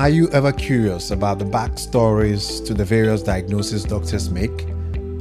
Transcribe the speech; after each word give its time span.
Are 0.00 0.08
you 0.08 0.30
ever 0.30 0.50
curious 0.50 1.10
about 1.10 1.38
the 1.38 1.44
backstories 1.44 2.64
to 2.64 2.72
the 2.72 2.86
various 2.86 3.22
diagnoses 3.22 3.84
doctors 3.84 4.30
make? 4.30 4.66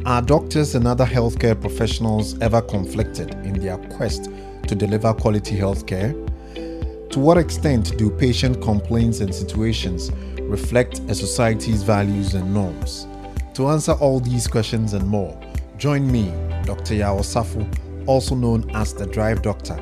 Are 0.05 0.21
doctors 0.21 0.74
and 0.74 0.88
other 0.88 1.05
healthcare 1.05 1.59
professionals 1.59 2.40
ever 2.40 2.61
conflicted 2.61 3.33
in 3.43 3.59
their 3.59 3.77
quest 3.97 4.29
to 4.69 4.75
deliver 4.75 5.13
quality 5.13 5.57
healthcare? 5.57 6.13
To 7.09 7.19
what 7.19 7.37
extent 7.37 7.97
do 7.97 8.09
patient 8.09 8.61
complaints 8.61 9.20
and 9.20 9.36
situations 9.36 10.12
reflect 10.44 11.00
a 11.09 11.14
society's 11.14 11.84
values 11.84 12.34
and 12.34 12.54
norms? 12.54 13.05
To 13.55 13.68
answer 13.68 13.91
all 14.00 14.21
these 14.21 14.48
questions 14.48 14.93
and 14.93 15.05
more, 15.05 15.38
join 15.77 16.09
me, 16.09 16.32
Dr. 16.64 16.93
Yao 16.93 17.18
Safu, 17.18 17.68
also 18.07 18.34
known 18.34 18.71
as 18.73 18.93
the 18.93 19.07
Drive 19.07 19.41
Doctor, 19.41 19.77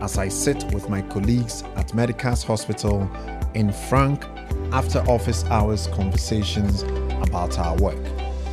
as 0.00 0.16
I 0.16 0.28
sit 0.28 0.64
with 0.72 0.88
my 0.88 1.02
colleagues 1.02 1.64
at 1.76 1.88
Medicas 1.88 2.42
Hospital 2.42 3.10
in 3.52 3.72
frank 3.72 4.24
after 4.72 4.98
office 5.10 5.44
hours 5.46 5.86
conversations 5.88 6.82
about 7.26 7.58
our 7.58 7.76
work. 7.76 7.98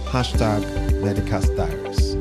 Hashtag 0.05 0.63
Medicas 1.01 1.53
Diaries. 1.57 2.15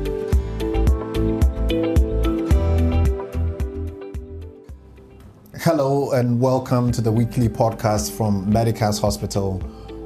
Hello 5.61 6.11
and 6.11 6.39
welcome 6.41 6.91
to 6.91 7.01
the 7.01 7.11
weekly 7.11 7.47
podcast 7.47 8.11
from 8.11 8.51
Medicas 8.51 8.99
Hospital, 8.99 9.59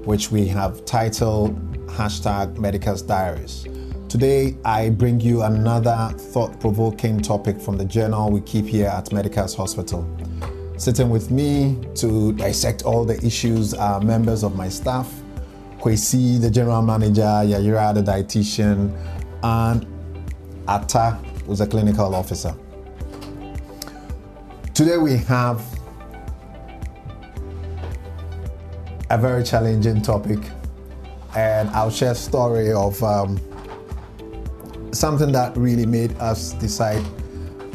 which 0.05 0.31
we 0.31 0.47
have 0.47 0.85
titled 0.85 1.55
hashtag 1.88 2.55
Medicas 2.58 3.05
Diaries. 3.05 3.67
Today, 4.08 4.55
I 4.66 4.89
bring 4.89 5.19
you 5.19 5.41
another 5.44 6.13
thought 6.16 6.59
provoking 6.59 7.21
topic 7.21 7.59
from 7.59 7.77
the 7.77 7.85
journal 7.85 8.31
we 8.31 8.41
keep 8.41 8.66
here 8.66 8.88
at 8.88 9.05
Medicas 9.05 9.55
Hospital. 9.55 10.03
Sitting 10.79 11.09
with 11.09 11.29
me 11.29 11.77
to 11.95 12.31
dissect 12.31 12.83
all 12.83 13.03
the 13.03 13.17
issues 13.23 13.73
are 13.73 13.99
members 13.99 14.43
of 14.43 14.55
my 14.55 14.69
staff 14.69 15.13
Kwesi, 15.79 16.39
the 16.39 16.49
general 16.49 16.81
manager, 16.81 17.21
Yayira, 17.21 17.94
the 17.94 18.02
dietitian, 18.02 18.95
and 19.44 19.86
Atta, 20.69 21.11
who's 21.45 21.59
a 21.59 21.67
clinical 21.67 22.16
officer. 22.16 22.55
Today, 24.73 24.97
we 24.97 25.17
have 25.17 25.61
a 29.09 29.17
very 29.17 29.43
challenging 29.43 30.02
topic, 30.02 30.39
and 31.36 31.69
I'll 31.71 31.91
share 31.91 32.11
a 32.11 32.16
story 32.16 32.71
of 32.71 33.03
um, 33.03 33.38
something 34.93 35.33
that 35.33 35.58
really 35.58 35.86
made 35.86 36.17
us 36.19 36.53
decide 36.53 37.03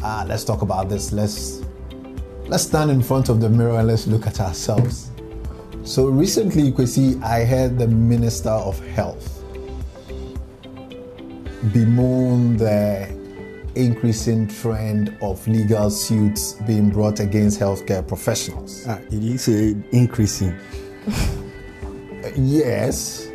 uh, 0.03 0.23
let's 0.27 0.43
talk 0.43 0.61
about 0.61 0.87
this. 0.87 1.11
Let's 1.11 1.64
let's 2.47 2.63
stand 2.63 2.91
in 2.91 3.01
front 3.01 3.29
of 3.29 3.41
the 3.41 3.49
mirror 3.49 3.79
and 3.79 3.87
let's 3.87 4.07
look 4.07 4.27
at 4.27 4.39
ourselves. 4.39 5.11
So 5.83 6.07
recently, 6.07 6.63
you 6.63 6.71
could 6.73 6.89
see 6.89 7.19
I 7.21 7.45
heard 7.45 7.77
the 7.77 7.87
Minister 7.87 8.49
of 8.49 8.79
Health 8.87 9.31
bemoan 11.73 12.57
the 12.57 13.09
increasing 13.75 14.47
trend 14.47 15.15
of 15.21 15.45
legal 15.47 15.89
suits 15.89 16.53
being 16.67 16.89
brought 16.89 17.19
against 17.19 17.59
healthcare 17.59 18.07
professionals. 18.07 18.85
Ah, 18.87 18.99
did 19.09 19.23
you 19.23 19.37
say 19.37 19.75
increasing? 19.91 20.55
yes. 22.35 23.27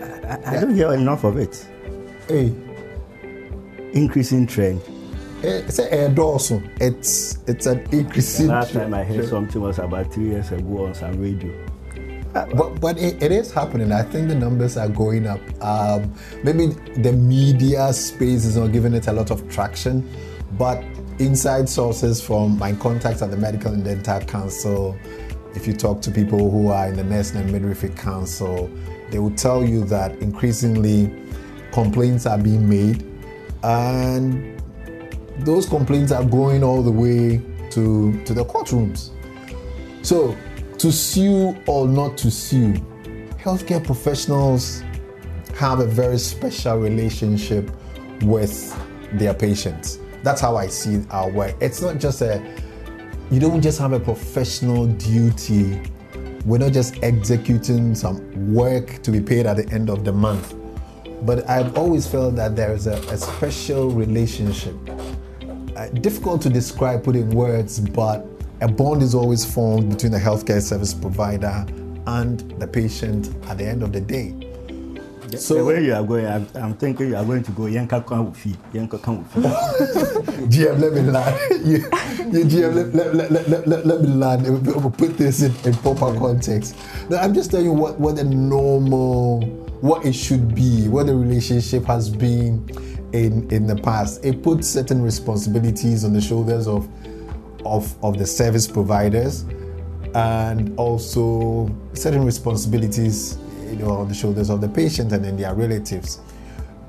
I, 0.00 0.38
I 0.46 0.60
don't 0.60 0.74
hear 0.74 0.92
enough 0.92 1.24
of 1.24 1.36
it. 1.36 1.66
Hey, 2.28 2.54
Increasing 3.92 4.46
trend. 4.46 4.82
It's 5.42 5.78
a 5.78 6.20
also. 6.20 6.62
It's 6.80 7.38
it's 7.46 7.66
an 7.66 7.86
increasing. 7.92 8.48
Last 8.48 8.72
time 8.72 8.94
I 8.94 9.04
heard 9.04 9.28
something 9.28 9.60
was 9.60 9.78
about 9.78 10.12
three 10.12 10.30
years 10.30 10.50
ago 10.52 10.86
on 10.86 10.94
some 10.94 11.20
radio. 11.20 11.52
But, 12.32 12.80
but 12.80 12.98
it, 12.98 13.22
it 13.22 13.32
is 13.32 13.52
happening. 13.52 13.90
I 13.90 14.02
think 14.02 14.28
the 14.28 14.34
numbers 14.34 14.76
are 14.76 14.88
going 14.88 15.26
up. 15.26 15.40
Um, 15.62 16.14
maybe 16.44 16.66
the 17.00 17.12
media 17.12 17.92
space 17.92 18.44
is 18.44 18.56
not 18.56 18.70
giving 18.70 18.94
it 18.94 19.08
a 19.08 19.12
lot 19.12 19.30
of 19.30 19.48
traction, 19.50 20.08
but 20.52 20.84
inside 21.18 21.68
sources 21.68 22.20
from 22.20 22.58
my 22.58 22.74
contacts 22.74 23.22
at 23.22 23.30
the 23.30 23.36
Medical 23.36 23.72
and 23.72 23.82
Dental 23.82 24.20
Council, 24.20 24.96
if 25.54 25.66
you 25.66 25.72
talk 25.72 26.00
to 26.02 26.10
people 26.10 26.50
who 26.50 26.68
are 26.68 26.88
in 26.88 26.96
the 26.96 27.02
Nursing 27.02 27.40
and 27.40 27.50
Midwifery 27.50 27.90
Council, 27.90 28.70
they 29.10 29.18
will 29.18 29.34
tell 29.34 29.64
you 29.64 29.84
that 29.86 30.12
increasingly 30.18 31.10
complaints 31.72 32.26
are 32.26 32.38
being 32.38 32.68
made, 32.68 33.04
and 33.64 34.57
those 35.40 35.66
complaints 35.66 36.12
are 36.12 36.24
going 36.24 36.62
all 36.62 36.82
the 36.82 36.90
way 36.90 37.40
to, 37.70 38.22
to 38.24 38.34
the 38.34 38.44
courtrooms. 38.44 39.10
So, 40.02 40.36
to 40.78 40.92
sue 40.92 41.56
or 41.66 41.88
not 41.88 42.16
to 42.18 42.30
sue, 42.30 42.74
healthcare 43.36 43.84
professionals 43.84 44.82
have 45.56 45.80
a 45.80 45.86
very 45.86 46.18
special 46.18 46.78
relationship 46.78 47.70
with 48.22 48.76
their 49.12 49.34
patients. 49.34 49.98
That's 50.22 50.40
how 50.40 50.56
I 50.56 50.68
see 50.68 51.04
our 51.10 51.30
work. 51.30 51.56
It's 51.60 51.82
not 51.82 51.98
just 51.98 52.22
a, 52.22 52.42
you 53.30 53.40
don't 53.40 53.60
just 53.60 53.78
have 53.80 53.92
a 53.92 54.00
professional 54.00 54.86
duty. 54.86 55.80
We're 56.44 56.58
not 56.58 56.72
just 56.72 57.02
executing 57.02 57.94
some 57.94 58.54
work 58.54 59.02
to 59.02 59.10
be 59.10 59.20
paid 59.20 59.46
at 59.46 59.56
the 59.56 59.68
end 59.72 59.90
of 59.90 60.04
the 60.04 60.12
month. 60.12 60.54
But 61.22 61.48
I've 61.48 61.76
always 61.76 62.06
felt 62.06 62.36
that 62.36 62.54
there 62.54 62.72
is 62.72 62.86
a, 62.86 62.94
a 63.12 63.16
special 63.16 63.90
relationship 63.90 64.76
uh, 65.78 65.88
difficult 66.00 66.42
to 66.42 66.50
describe, 66.50 67.04
put 67.04 67.14
in 67.14 67.30
words, 67.30 67.78
but 67.78 68.26
a 68.60 68.68
bond 68.68 69.00
is 69.00 69.14
always 69.14 69.44
formed 69.44 69.90
between 69.90 70.10
the 70.10 70.18
healthcare 70.18 70.60
service 70.60 70.92
provider 70.92 71.64
and 72.08 72.40
the 72.60 72.66
patient 72.66 73.28
at 73.46 73.58
the 73.58 73.64
end 73.64 73.84
of 73.84 73.92
the 73.92 74.00
day. 74.00 74.34
So 75.36 75.54
the 75.54 75.64
way 75.64 75.84
you 75.84 75.94
are 75.94 76.02
going, 76.02 76.26
I'm, 76.26 76.48
I'm 76.54 76.74
thinking 76.74 77.08
you 77.08 77.16
are 77.16 77.24
going 77.24 77.42
to 77.44 77.52
go 77.52 77.66
Yanka 77.66 78.00
Kwan 78.00 78.32
Wufi. 78.32 78.56
Yanka 78.72 78.98
Kwan 78.98 79.24
Wufi. 79.24 79.42
GM, 80.48 80.78
let 80.80 80.92
me 80.94 81.00
land. 81.02 81.38
you, 81.66 81.76
you 81.76 82.44
GM, 82.46 82.74
let, 82.94 83.14
let, 83.14 83.30
let, 83.30 83.48
let, 83.48 83.68
let, 83.68 83.86
let 83.86 84.00
me 84.00 84.08
land. 84.08 84.66
We'll 84.66 84.90
Put 84.90 85.18
this 85.18 85.42
in, 85.42 85.54
in 85.64 85.74
proper 85.74 86.18
context. 86.18 86.76
Now, 87.10 87.18
I'm 87.18 87.34
just 87.34 87.50
telling 87.50 87.66
you 87.66 87.72
what, 87.72 88.00
what 88.00 88.16
the 88.16 88.24
normal, 88.24 89.42
what 89.82 90.04
it 90.06 90.14
should 90.14 90.54
be, 90.54 90.88
what 90.88 91.06
the 91.06 91.14
relationship 91.14 91.84
has 91.84 92.08
been 92.08 92.66
in, 93.12 93.50
in 93.50 93.66
the 93.66 93.76
past. 93.76 94.24
It 94.24 94.42
puts 94.42 94.68
certain 94.68 95.02
responsibilities 95.02 96.04
on 96.04 96.12
the 96.12 96.20
shoulders 96.20 96.66
of, 96.66 96.88
of, 97.64 98.02
of 98.04 98.18
the 98.18 98.26
service 98.26 98.66
providers 98.66 99.44
and 100.14 100.76
also 100.78 101.74
certain 101.92 102.24
responsibilities 102.24 103.38
you 103.66 103.76
know, 103.76 103.90
on 103.90 104.08
the 104.08 104.14
shoulders 104.14 104.50
of 104.50 104.60
the 104.60 104.68
patient 104.68 105.12
and 105.12 105.24
then 105.24 105.36
their 105.36 105.54
relatives. 105.54 106.20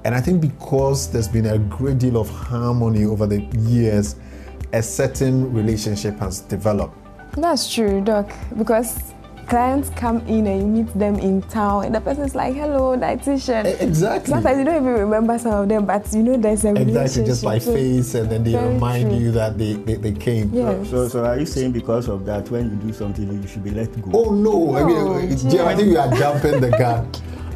And 0.06 0.16
I 0.16 0.22
think 0.22 0.42
because 0.42 1.12
there's 1.12 1.28
been 1.28 1.48
a 1.48 1.60
great 1.60 1.98
deal 1.98 2.18
of 2.18 2.30
harmony 2.30 3.06
over 3.06 3.28
the 3.28 3.42
years, 3.58 4.16
a 4.72 4.82
certain 4.82 5.52
relationship 5.54 6.18
has 6.20 6.42
developed. 6.42 6.96
That's 7.34 7.72
true, 7.72 8.02
Doc, 8.02 8.32
because 8.58 9.09
clients 9.50 9.90
come 9.92 10.20
in 10.28 10.46
and 10.48 10.62
you 10.62 10.68
meet 10.68 10.94
them 10.98 11.16
in 11.16 11.42
town 11.44 11.86
and 11.86 11.96
the 11.96 12.00
person 12.00 12.24
is 12.24 12.36
like, 12.36 12.54
hello, 12.54 12.96
dietitian. 12.96 13.66
Exactly. 13.82 14.32
Sometimes 14.34 14.60
you 14.60 14.64
don't 14.64 14.76
even 14.76 14.94
remember 14.94 15.38
some 15.40 15.64
of 15.64 15.68
them, 15.70 15.86
but 15.86 16.12
you 16.14 16.24
know 16.24 16.38
there's 16.38 16.64
a 16.66 16.70
relationship. 16.74 17.02
Exactly, 17.02 17.26
just 17.26 17.44
by 17.44 17.58
So- 17.58 17.74
face, 17.74 18.14
and 18.14 18.30
then 18.32 18.44
they 18.44 18.52
Very 18.54 18.74
remind 18.74 19.10
true. 19.10 19.20
you 19.20 19.32
that 19.32 19.58
they, 19.58 19.74
they, 19.74 19.96
they 19.96 20.12
came. 20.14 20.54
Yes. 20.54 20.90
so, 20.90 21.08
so 21.08 21.26
are 21.26 21.40
you 21.40 21.46
saying 21.46 21.72
because 21.72 22.08
of 22.08 22.26
that, 22.26 22.50
when 22.52 22.70
you 22.70 22.76
do 22.88 22.94
something, 22.94 23.42
you 23.42 23.48
should 23.48 23.64
be 23.64 23.72
let 23.72 23.90
go? 24.02 24.12
Oh 24.14 24.34
no, 24.34 24.76
I 24.78 24.84
mean, 24.84 24.96
GM. 24.98 25.46
Uh, 25.46 25.50
GM, 25.52 25.66
I 25.66 25.76
think 25.76 25.88
you 25.90 25.98
are 25.98 26.12
jumping 26.16 26.62
the 26.62 26.70
gun. 26.70 27.12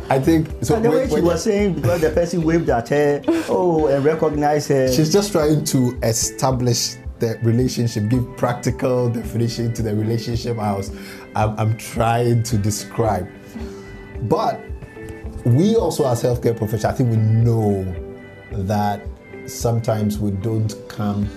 I 0.10 0.20
think 0.20 0.50
so. 0.62 0.76
And 0.76 0.84
the 0.86 0.90
way 0.92 1.08
she 1.08 1.22
was 1.22 1.44
saying, 1.44 1.76
because 1.76 2.02
the 2.02 2.10
person 2.10 2.44
waved 2.44 2.70
at 2.70 2.90
her, 2.90 3.22
oh, 3.48 3.88
and 3.88 4.04
recognized 4.04 4.70
her. 4.70 4.92
She's 4.92 5.12
just 5.14 5.32
trying 5.32 5.64
to 5.66 5.98
establish 6.04 6.96
the 7.20 7.40
relationship, 7.42 8.10
give 8.10 8.26
practical 8.36 9.10
definition 9.10 9.74
to 9.74 9.82
the 9.82 9.96
relationship 9.96 10.58
I 10.60 10.74
was, 10.74 10.92
I'm, 11.36 11.58
I'm 11.60 11.78
trying 11.78 12.44
to 12.44 12.58
describe. 12.58 13.28
But 14.24 14.62
we 15.46 15.76
also, 15.76 16.08
as 16.08 16.24
healthcare 16.24 16.56
professionals, 16.56 16.86
I 16.86 16.92
think 16.94 17.10
we 17.10 17.18
know 17.18 17.84
that 18.52 19.06
sometimes 19.46 20.20
we 20.20 20.32
don't 20.32 20.74
come 20.88 21.28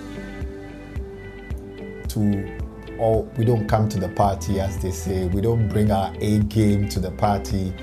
to, 2.09 2.57
or 2.97 3.23
we 3.37 3.43
don't 3.45 3.67
come 3.67 3.89
to 3.89 3.99
the 3.99 4.09
party, 4.09 4.59
as 4.59 4.77
they 4.79 4.91
say. 4.91 5.25
We 5.27 5.41
don't 5.41 5.67
bring 5.67 5.91
our 5.91 6.13
A 6.21 6.39
game 6.39 6.87
to 6.89 6.99
the 6.99 7.11
party. 7.11 7.73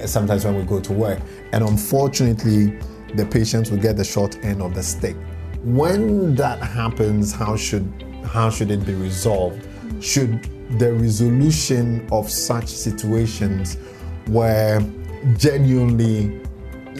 eh, 0.00 0.06
Sometimes 0.06 0.44
when 0.44 0.56
we 0.56 0.62
go 0.64 0.80
to 0.80 0.92
work, 0.92 1.20
and 1.52 1.64
unfortunately, 1.64 2.78
the 3.14 3.24
patients 3.24 3.70
will 3.70 3.78
get 3.78 3.96
the 3.96 4.04
short 4.04 4.36
end 4.44 4.60
of 4.60 4.74
the 4.74 4.82
stick. 4.82 5.16
When 5.62 6.34
that 6.34 6.60
happens, 6.60 7.32
how 7.32 7.56
should 7.56 7.90
how 8.26 8.50
should 8.50 8.70
it 8.70 8.84
be 8.84 8.94
resolved? 8.94 9.66
Should 10.00 10.46
the 10.78 10.92
resolution 10.92 12.06
of 12.12 12.30
such 12.30 12.68
situations 12.68 13.76
where 14.26 14.80
genuinely 15.36 16.40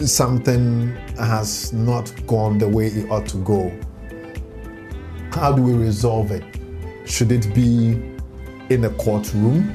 something 0.05 0.95
has 1.17 1.73
not 1.73 2.11
gone 2.27 2.57
the 2.57 2.67
way 2.67 2.87
it 2.87 3.09
ought 3.09 3.27
to 3.27 3.37
go, 3.37 3.77
how 5.31 5.51
do 5.51 5.61
we 5.61 5.73
resolve 5.73 6.31
it? 6.31 6.43
Should 7.05 7.31
it 7.31 7.53
be 7.53 7.91
in 8.69 8.85
a 8.85 8.89
courtroom? 8.91 9.73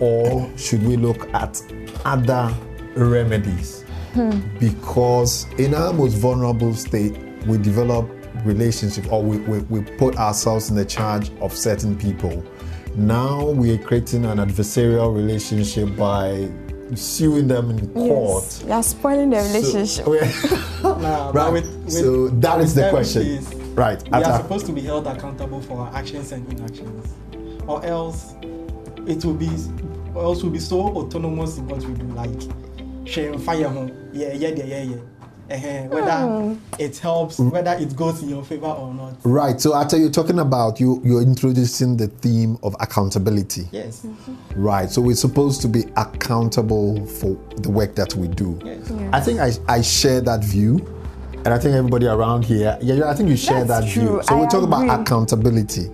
or 0.00 0.50
should 0.56 0.82
we 0.82 0.96
look 0.96 1.32
at 1.34 1.60
other 2.04 2.54
remedies? 2.94 3.82
Hmm. 4.12 4.40
Because 4.58 5.46
in 5.58 5.74
our 5.74 5.92
most 5.92 6.14
vulnerable 6.14 6.74
state, 6.74 7.16
we 7.46 7.58
develop 7.58 8.08
relationship 8.44 9.12
or 9.12 9.22
we, 9.22 9.38
we, 9.38 9.58
we 9.58 9.80
put 9.96 10.16
ourselves 10.16 10.70
in 10.70 10.76
the 10.76 10.84
charge 10.84 11.30
of 11.40 11.52
certain 11.52 11.96
people. 11.96 12.44
Now 12.96 13.50
we 13.50 13.74
are 13.74 13.78
creating 13.78 14.24
an 14.24 14.38
adversarial 14.38 15.14
relationship 15.14 15.94
by 15.96 16.48
suing 16.94 17.46
them 17.48 17.70
in 17.70 17.88
court. 17.92 18.44
Yes. 18.44 18.64
You're 18.66 18.82
spoiling 18.82 19.30
the 19.30 19.36
relationship. 19.36 20.04
So, 20.04 20.12
Nah, 20.82 21.32
but 21.32 21.34
right. 21.34 21.52
with- 21.52 21.84
with- 21.84 21.92
so 21.92 22.28
that 22.28 22.60
is 22.60 22.74
the 22.74 22.88
question. 22.90 23.22
is 23.22 23.54
right. 23.74 24.02
We 24.04 24.10
At 24.10 24.24
are 24.24 24.34
a- 24.40 24.42
supposed 24.42 24.66
to 24.66 24.72
be 24.72 24.80
held 24.80 25.06
accountable 25.06 25.60
for 25.60 25.78
our 25.80 25.94
actions 25.94 26.32
and 26.32 26.50
inactions, 26.52 27.14
or 27.66 27.84
else 27.84 28.34
it 29.06 29.24
will 29.24 29.34
be, 29.34 29.50
or 30.14 30.24
else 30.24 30.42
we'll 30.42 30.52
be 30.52 30.58
so 30.58 30.80
autonomous 30.80 31.58
in 31.58 31.68
what 31.68 31.82
we 31.84 31.94
do, 31.94 32.04
like 32.14 32.30
sharing 33.06 33.38
fire, 33.38 33.68
home, 33.68 33.92
yeah, 34.12 34.32
yeah, 34.32 34.48
yeah, 34.48 34.64
yeah, 34.64 34.82
yeah. 34.82 34.96
Uh-huh. 35.50 35.82
Whether 35.88 36.56
it 36.78 36.98
helps, 36.98 37.38
whether 37.38 37.72
it 37.72 37.96
goes 37.96 38.22
in 38.22 38.28
your 38.28 38.44
favor 38.44 38.66
or 38.66 38.92
not. 38.92 39.14
right. 39.24 39.58
So 39.60 39.74
after 39.74 39.96
you're 39.96 40.10
talking 40.10 40.38
about 40.40 40.78
you, 40.78 41.00
you're 41.04 41.22
introducing 41.22 41.96
the 41.96 42.08
theme 42.08 42.58
of 42.62 42.76
accountability. 42.80 43.66
Yes. 43.72 44.06
Right. 44.54 44.90
So 44.90 45.00
we're 45.00 45.16
supposed 45.16 45.62
to 45.62 45.68
be 45.68 45.84
accountable 45.96 47.04
for 47.06 47.34
the 47.56 47.70
work 47.70 47.94
that 47.94 48.14
we 48.14 48.28
do. 48.28 48.58
Yes. 48.64 48.90
Yeah. 48.90 49.10
I 49.12 49.20
think 49.20 49.40
I, 49.40 49.52
I 49.68 49.80
share 49.82 50.20
that 50.22 50.44
view. 50.44 50.86
And 51.44 51.54
I 51.54 51.58
think 51.58 51.74
everybody 51.76 52.06
around 52.06 52.44
here, 52.44 52.76
yeah, 52.82 52.94
yeah, 52.96 53.08
I 53.08 53.14
think 53.14 53.30
you 53.30 53.36
share 53.36 53.64
That's 53.64 53.86
that 53.86 53.92
true. 53.92 54.02
view. 54.02 54.22
So 54.24 54.34
I 54.36 54.40
we're 54.40 54.48
talking 54.48 54.70
agree. 54.72 54.84
about 54.86 55.00
accountability. 55.00 55.88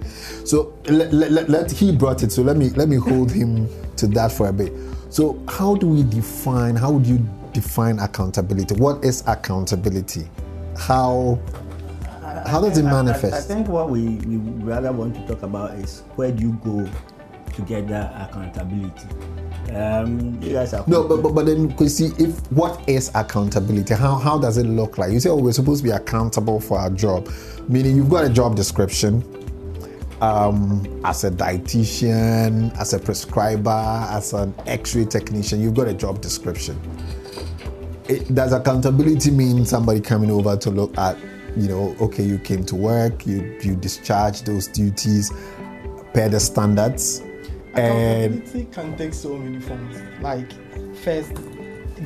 So 0.45 0.73
let, 0.87 1.13
let, 1.13 1.49
let, 1.49 1.71
he 1.71 1.93
brought 1.95 2.23
it. 2.25 2.33
So 2.33 2.43
let 2.43 2.57
me 2.57 2.71
let 2.71 2.89
me 2.89 2.97
hold 2.97 3.31
him 3.31 3.69
to 3.97 4.07
that 4.09 4.33
for 4.33 4.49
a 4.49 4.53
bit. 4.53 4.73
So 5.11 5.39
how 5.49 5.77
do 5.77 5.87
we 5.87 6.03
define? 6.03 6.75
How 6.75 6.91
would 6.91 7.07
you 7.07 7.19
define 7.55 7.99
accountability? 7.99 8.75
What 8.75 9.03
is 9.05 9.23
accountability? 9.27 10.29
How 10.77 11.39
how 12.47 12.61
does 12.61 12.77
it 12.77 12.85
I- 12.85 13.01
I- 13.01 13.11
I, 13.11 13.41
think 13.41 13.69
what 13.69 13.89
we, 13.89 14.17
we 14.27 14.37
rather 14.63 14.93
want 14.93 15.15
to 15.15 15.27
talk 15.27 15.43
about 15.43 15.71
is 15.75 16.03
where 16.17 16.31
do 16.31 16.43
you 16.43 16.53
go 16.63 16.87
to 17.55 17.63
get 17.63 17.89
that 17.89 18.29
accountability. 18.29 19.07
Um, 19.75 20.39
you 20.43 20.53
guys 20.53 20.75
are 20.75 20.85
No, 20.87 21.05
but, 21.09 21.23
but 21.23 21.35
but 21.35 21.47
then 21.47 21.75
you 21.79 21.89
see 21.89 22.13
if 22.19 22.37
what 22.53 22.87
is 22.89 23.11
accountability? 23.15 23.95
How 23.95 24.17
how 24.17 24.39
does 24.39 24.59
it 24.59 24.67
look 24.67 24.99
like? 24.99 25.13
You 25.13 25.21
say, 25.21 25.31
oh, 25.31 25.37
we're 25.37 25.53
supposed 25.53 25.83
to 25.83 25.85
be 25.85 25.95
accountable 25.95 26.61
for 26.61 26.79
our 26.79 26.91
job, 26.91 27.31
meaning 27.69 27.97
you've 27.97 28.11
got 28.11 28.25
a 28.25 28.29
job 28.29 28.57
description. 28.57 29.23
Um, 30.21 31.01
as 31.05 31.25
a 31.25 31.31
dietitian, 31.31 32.75
as 32.79 32.95
a 32.95 32.99
prescriber, 32.99 34.07
as 34.11 34.33
an 34.33 34.55
X-ray 34.67 35.05
technician, 35.05 35.61
you've 35.61 35.75
got 35.75 35.89
a 35.89 35.93
job 35.93 36.21
description. 36.23 36.79
It, 38.09 38.35
does 38.35 38.53
accountability 38.53 39.31
mean 39.31 39.65
somebody 39.65 40.01
coming 40.01 40.31
over 40.31 40.57
to 40.57 40.71
look 40.71 40.97
at, 40.99 41.17
you 41.57 41.69
know, 41.69 41.97
okay, 42.01 42.23
you 42.23 42.39
came 42.39 42.65
to 42.67 42.77
work, 42.77 43.27
you 43.27 43.59
you 43.63 43.75
discharge 43.77 44.43
those 44.43 44.67
duties 44.67 45.33
per 46.13 46.29
the 46.29 46.39
standards, 46.41 47.21
and 47.75 48.35
Accountability 48.35 48.65
can 48.73 48.97
take 48.97 49.15
so 49.15 49.37
many 49.37 49.61
forms. 49.61 49.97
Like 50.21 50.53
first, 50.97 51.35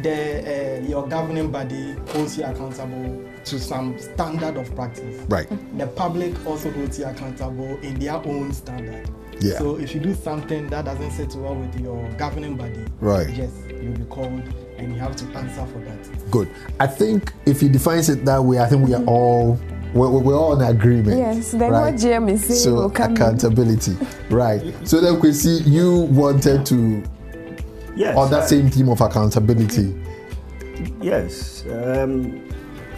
the 0.02 0.78
uh, 0.84 0.86
your 0.86 1.08
governing 1.08 1.50
body 1.50 1.94
holds 2.10 2.38
you 2.38 2.44
accountable 2.44 3.24
to 3.44 3.58
some 3.58 3.98
standard 3.98 4.56
of 4.56 4.72
practice. 4.76 5.24
right. 5.28 5.48
The 5.78 5.86
public 5.86 6.34
also 6.46 6.70
holds 6.70 6.98
you 6.98 7.06
accountable 7.06 7.78
in 7.80 7.98
their 7.98 8.14
own 8.16 8.52
standard. 8.52 9.08
Yeah. 9.40 9.58
So 9.58 9.76
if 9.78 9.94
you 9.94 10.00
do 10.00 10.14
something 10.14 10.68
that 10.68 10.84
doesn't 10.84 11.10
sit 11.12 11.34
well 11.34 11.54
with 11.54 11.78
your 11.80 12.08
governing 12.18 12.56
body, 12.56 12.84
Right. 13.00 13.30
yes, 13.30 13.50
you'll 13.80 13.94
be 13.94 14.04
called 14.04 14.42
and 14.78 14.94
you 14.94 14.98
have 15.00 15.16
to 15.16 15.24
answer 15.36 15.66
for 15.66 15.78
that. 15.80 16.30
Good. 16.30 16.48
I 16.80 16.86
think 16.86 17.32
if 17.46 17.60
he 17.60 17.68
defines 17.68 18.08
it 18.08 18.24
that 18.24 18.42
way, 18.42 18.58
I 18.60 18.66
think 18.66 18.86
we 18.86 18.94
are 18.94 19.04
all 19.04 19.58
we're, 19.94 20.08
we're 20.10 20.36
all 20.36 20.60
in 20.60 20.66
agreement. 20.68 21.18
Yes, 21.18 21.52
then 21.52 21.72
right? 21.72 21.92
what 21.92 21.94
GM 21.94 22.30
is 22.30 22.44
saying 22.44 22.60
So 22.60 22.74
will 22.74 22.90
come 22.90 23.12
in. 23.12 23.16
accountability, 23.16 23.96
right? 24.30 24.62
So 24.86 25.00
then 25.00 25.18
we 25.20 25.32
see 25.32 25.58
you 25.68 26.00
wanted 26.10 26.66
to 26.66 27.02
yes, 27.96 28.16
on 28.16 28.30
that 28.30 28.42
uh, 28.42 28.46
same 28.46 28.70
theme 28.70 28.88
of 28.90 29.00
accountability. 29.00 29.94
Yes, 31.00 31.64
um, 31.70 32.48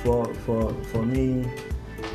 for 0.02 0.32
for 0.46 0.74
for 0.92 1.02
me, 1.04 1.48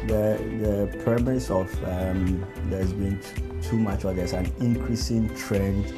the 0.08 0.38
the 0.62 1.02
premise 1.04 1.50
of 1.50 1.72
um, 1.86 2.46
there's 2.70 2.94
been 2.94 3.20
t- 3.20 3.68
too 3.70 3.78
much 3.78 4.06
or 4.06 4.14
there's 4.14 4.34
an 4.34 4.52
increasing 4.60 5.34
trend. 5.36 5.92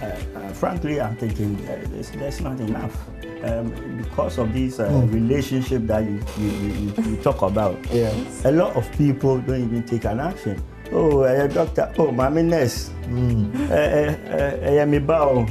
Uh, 0.00 0.06
uh, 0.36 0.52
frankly, 0.54 1.00
I'm 1.00 1.14
thinking 1.16 1.56
uh, 1.68 1.84
there's, 1.90 2.10
there's 2.10 2.40
not 2.40 2.58
enough 2.58 2.96
um, 3.44 3.96
because 3.98 4.38
of 4.38 4.52
this 4.52 4.78
uh, 4.80 4.88
relationship 5.10 5.86
that 5.86 6.04
you 6.04 6.20
you, 6.38 6.50
you, 6.50 6.92
you 7.10 7.16
talk 7.22 7.42
about. 7.42 7.76
Yeah. 7.92 8.12
A 8.44 8.52
lot 8.52 8.76
of 8.76 8.90
people 8.96 9.40
don't 9.40 9.62
even 9.62 9.82
take 9.84 10.04
an 10.04 10.20
action. 10.20 10.62
Oh, 10.92 11.22
uh, 11.22 11.46
doctor. 11.46 11.92
Oh, 11.98 12.10
mommy 12.12 12.42
nurse. 12.42 12.90
Uh, 13.08 13.68
uh, 13.70 14.16
uh, 14.30 14.82
uh, 14.82 15.00
bow 15.00 15.46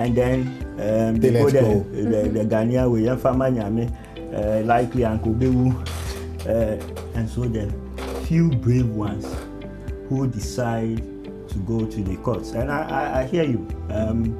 and 0.00 0.16
then 0.16 0.40
um, 0.80 1.16
They 1.16 1.28
they 1.30 1.40
go 1.42 1.50
there, 1.50 1.62
go. 1.62 1.84
the, 1.92 2.28
the 2.28 2.44
Ghanaian 2.44 2.90
way, 2.90 3.02
Yamfama 3.02 3.52
Nyame, 3.52 3.92
uh, 4.32 4.64
likely 4.64 5.04
Uncle 5.04 5.34
Bewu, 5.34 5.76
uh, 6.48 6.80
and 7.14 7.28
so 7.28 7.42
the 7.44 7.70
few 8.24 8.48
brave 8.48 8.88
ones 8.88 9.26
who 10.08 10.26
decide 10.26 10.96
to 11.48 11.58
go 11.66 11.84
to 11.84 12.02
the 12.02 12.16
courts. 12.18 12.52
And 12.52 12.70
I, 12.72 12.82
I, 12.88 13.20
I 13.20 13.26
hear 13.26 13.44
you, 13.44 13.68
um, 13.90 14.32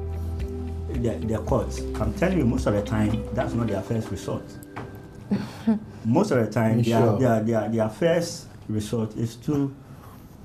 the, 1.01 1.15
the 1.25 1.37
courts. 1.39 1.79
I'm 1.99 2.13
telling 2.13 2.37
you, 2.37 2.45
most 2.45 2.65
of 2.67 2.73
the 2.73 2.81
time, 2.81 3.23
that's 3.33 3.53
not 3.53 3.67
their 3.67 3.81
first 3.81 4.09
resort. 4.09 4.43
most 6.05 6.31
of 6.31 6.45
the 6.45 6.51
time, 6.51 6.81
their, 6.81 6.99
sure? 7.01 7.19
their, 7.19 7.43
their, 7.43 7.69
their 7.69 7.89
first 7.89 8.47
resort 8.67 9.15
is 9.15 9.35
to 9.37 9.73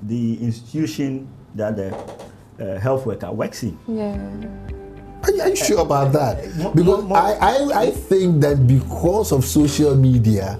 the 0.03 0.41
institution 0.43 1.27
that 1.55 1.75
the 1.75 1.95
uh, 2.59 2.79
health 2.79 3.05
worker 3.05 3.31
works 3.31 3.63
in. 3.63 3.77
Yeah. 3.87 4.17
Are 5.23 5.31
you, 5.31 5.41
are 5.41 5.49
you 5.49 5.55
sure 5.55 5.81
about 5.81 6.13
that? 6.13 6.43
Because 6.75 7.03
mo- 7.03 7.09
mo- 7.09 7.15
I, 7.15 7.33
I, 7.33 7.81
I 7.81 7.91
think 7.91 8.41
that 8.41 8.67
because 8.67 9.31
of 9.31 9.43
social 9.43 9.95
media, 9.95 10.59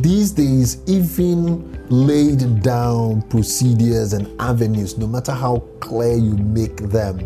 these 0.00 0.30
days, 0.30 0.78
even 0.86 1.72
laid 1.88 2.62
down 2.62 3.22
procedures 3.22 4.12
and 4.12 4.40
avenues, 4.40 4.96
no 4.98 5.06
matter 5.06 5.32
how 5.32 5.58
clear 5.80 6.16
you 6.16 6.36
make 6.36 6.76
them, 6.76 7.18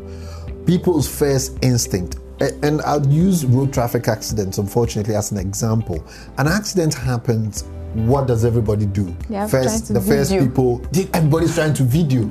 people's 0.72 1.08
first 1.08 1.56
instinct, 1.62 2.16
and 2.62 2.82
I'll 2.82 3.04
use 3.06 3.46
road 3.46 3.72
traffic 3.72 4.06
accidents, 4.06 4.58
unfortunately, 4.58 5.14
as 5.16 5.32
an 5.32 5.38
example. 5.38 6.04
An 6.36 6.46
accident 6.46 6.92
happens, 6.92 7.64
what 7.94 8.26
does 8.28 8.44
everybody 8.44 8.84
do? 8.84 9.04
They 9.30 9.48
First, 9.48 9.88
the 9.88 9.94
to 9.94 10.00
first 10.02 10.30
people, 10.30 10.78
they- 10.92 11.08
everybody's 11.14 11.54
trying 11.54 11.72
to 11.74 11.82
video 11.84 12.30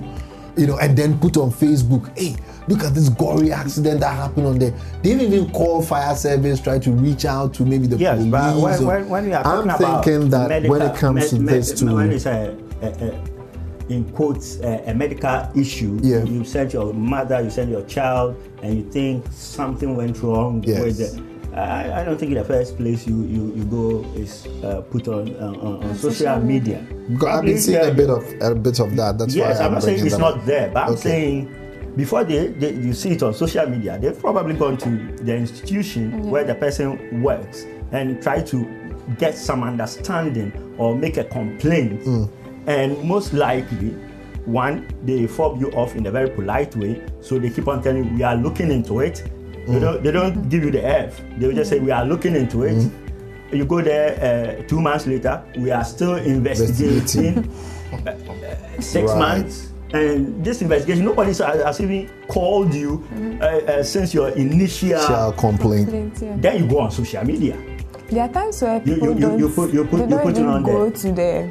you 0.56 0.66
know, 0.66 0.76
and 0.80 0.98
then 0.98 1.20
put 1.20 1.38
on 1.38 1.52
Facebook, 1.52 2.10
hey, 2.18 2.36
look 2.68 2.84
at 2.84 2.96
this 2.96 3.10
gory 3.10 3.52
accident 3.52 4.00
that 4.00 4.12
happened 4.16 4.48
on 4.48 4.58
there. 4.58 4.72
They 5.04 5.14
didn't 5.16 5.32
even 5.32 5.52
call 5.52 5.84
fire 5.84 6.16
service, 6.16 6.60
try 6.60 6.80
to 6.80 6.92
reach 6.92 7.26
out 7.26 7.54
to 7.56 7.64
maybe 7.64 7.86
the 7.86 7.96
Yes, 7.98 8.18
police. 8.18 8.32
but 8.32 8.56
when, 8.58 8.74
or- 8.84 8.88
when, 8.88 9.10
when 9.10 9.26
we 9.28 9.34
are 9.34 9.44
talking 9.44 9.70
I'm 9.70 9.76
about 9.80 10.04
thinking 10.04 10.30
that 10.32 10.50
when 10.50 10.64
medical- 10.80 10.88
it 10.88 10.96
comes 10.96 11.30
to 11.30 11.36
med- 11.40 11.54
this 11.54 11.80
med- 11.84 11.94
when 11.94 12.10
too, 12.10 12.16
it's 12.16 12.26
a, 12.26 12.56
a, 12.82 12.88
a 12.88 13.37
in 13.90 14.04
quotes 14.12 14.60
a, 14.60 14.84
a 14.88 14.94
medical 14.94 15.48
issue, 15.56 16.00
Yeah. 16.04 16.24
you 16.24 16.44
send 16.44 16.74
your 16.74 16.94
mother, 16.94 17.42
you 17.42 17.50
send 17.50 17.72
your 17.72 17.84
child, 17.84 18.36
and 18.62 18.78
you 18.78 18.84
think 18.92 19.26
something 19.32 19.96
went 19.96 20.22
wrong 20.22 20.64
Yes. 20.66 20.82
with 20.84 21.00
it. 21.00 21.24
I, 21.58 22.02
I 22.02 22.04
don't 22.06 22.20
think 22.20 22.32
in 22.34 22.38
the 22.38 22.44
first 22.44 22.78
place 22.78 23.08
you, 23.08 23.24
you, 23.24 23.54
you 23.56 23.64
go 23.66 24.06
is 24.16 24.46
uh, 24.64 24.82
put 24.82 25.08
on 25.08 25.34
uh, 25.38 25.48
on, 25.60 25.84
on 25.84 25.96
social, 25.96 26.12
social 26.12 26.40
media. 26.42 26.86
because 27.10 27.28
I've 27.40 27.46
been 27.46 27.58
seeing 27.58 27.84
a 27.84 27.92
bit 27.94 28.10
of 28.12 28.24
a 28.42 28.54
bit 28.54 28.80
of 28.80 28.96
that. 28.96 29.18
That's 29.18 29.34
yes, 29.34 29.58
why 29.60 29.66
I'm 29.66 29.74
not 29.74 29.82
saying 29.84 30.06
it's 30.06 30.18
not 30.20 30.38
up. 30.40 30.46
there, 30.46 30.70
but 30.70 30.88
I'm 30.90 30.98
saying 30.98 31.94
before 31.96 32.24
they, 32.26 32.48
they 32.48 32.74
you 32.76 32.94
see 32.94 33.12
it 33.12 33.24
on 33.24 33.34
social 33.34 33.66
media, 33.68 33.98
they've 33.98 34.20
probably 34.20 34.54
gone 34.54 34.78
to 34.78 34.90
the 35.24 35.36
institution 35.36 36.30
where 36.30 36.44
the 36.44 36.54
person 36.54 37.24
works 37.24 37.66
and 37.92 38.22
try 38.22 38.40
to 38.44 38.68
get 39.18 39.36
some 39.36 39.64
understanding 39.64 40.52
or 40.78 40.96
make 40.96 41.18
a 41.18 41.24
complaint. 41.24 42.02
Mm. 42.04 42.30
And 42.68 43.02
most 43.04 43.34
likely, 43.34 43.92
one, 44.46 44.88
they 45.04 45.26
fob 45.28 45.60
you 45.60 45.72
off 45.72 45.96
in 45.96 46.06
a 46.06 46.12
very 46.12 46.30
polite 46.30 46.76
way, 46.76 47.02
so 47.22 47.40
they 47.40 47.50
keep 47.50 47.68
on 47.68 47.82
telling 47.82 48.04
you, 48.06 48.14
we 48.16 48.24
are 48.24 48.36
looking 48.36 48.72
into 48.72 49.00
it. 49.00 49.24
Mm. 49.66 49.68
They, 49.74 49.80
don't, 49.80 50.04
they 50.04 50.12
don't 50.12 50.50
give 50.50 50.64
you 50.64 50.72
the 50.72 50.86
F, 50.86 51.22
they 51.38 51.48
will 51.48 51.56
just 51.56 51.70
say, 51.70 51.80
we 51.80 51.92
are 51.92 52.06
looking 52.06 52.36
into 52.36 52.64
it. 52.64 52.76
Mm. 52.76 52.92
You 53.58 53.66
go 53.66 53.82
there 53.82 54.60
uh, 54.60 54.68
two 54.68 54.82
months 54.82 55.08
later, 55.08 55.42
we 55.58 55.72
are 55.72 55.84
still 55.86 56.16
investigating. 56.16 57.50
six 58.80 59.10
Right. 59.12 59.18
months. 59.18 59.70
And 59.94 60.44
this 60.44 60.62
investigation, 60.62 61.06
nobody 61.06 61.30
has 61.30 61.40
has 61.40 61.80
even 61.80 62.10
called 62.28 62.74
you 62.74 63.08
uh, 63.40 63.46
uh, 63.46 63.84
since 63.84 64.14
your 64.14 64.30
initial. 64.36 65.00
Shall 65.00 65.32
complaint. 65.32 65.88
Complaints, 65.88 66.22
yeah. 66.22 66.36
Then 66.38 66.64
you 66.64 66.70
go 66.70 66.80
on 66.80 66.92
social 66.92 67.24
media. 67.24 67.56
There 68.10 68.24
are 68.24 68.28
times 68.28 68.62
where 68.62 68.82
You- 68.84 68.96
people 68.96 69.08
you- 69.08 69.14
you- 69.14 69.20
don't, 69.22 69.40
you 69.40 69.50
put- 69.50 69.74
you 69.74 69.86
put- 69.86 70.10
you 70.10 70.18
put 70.18 70.38
it 70.38 70.46
on 70.46 70.64
go 70.64 70.84
there. 70.90 70.92
to 70.92 71.12
the 71.14 71.50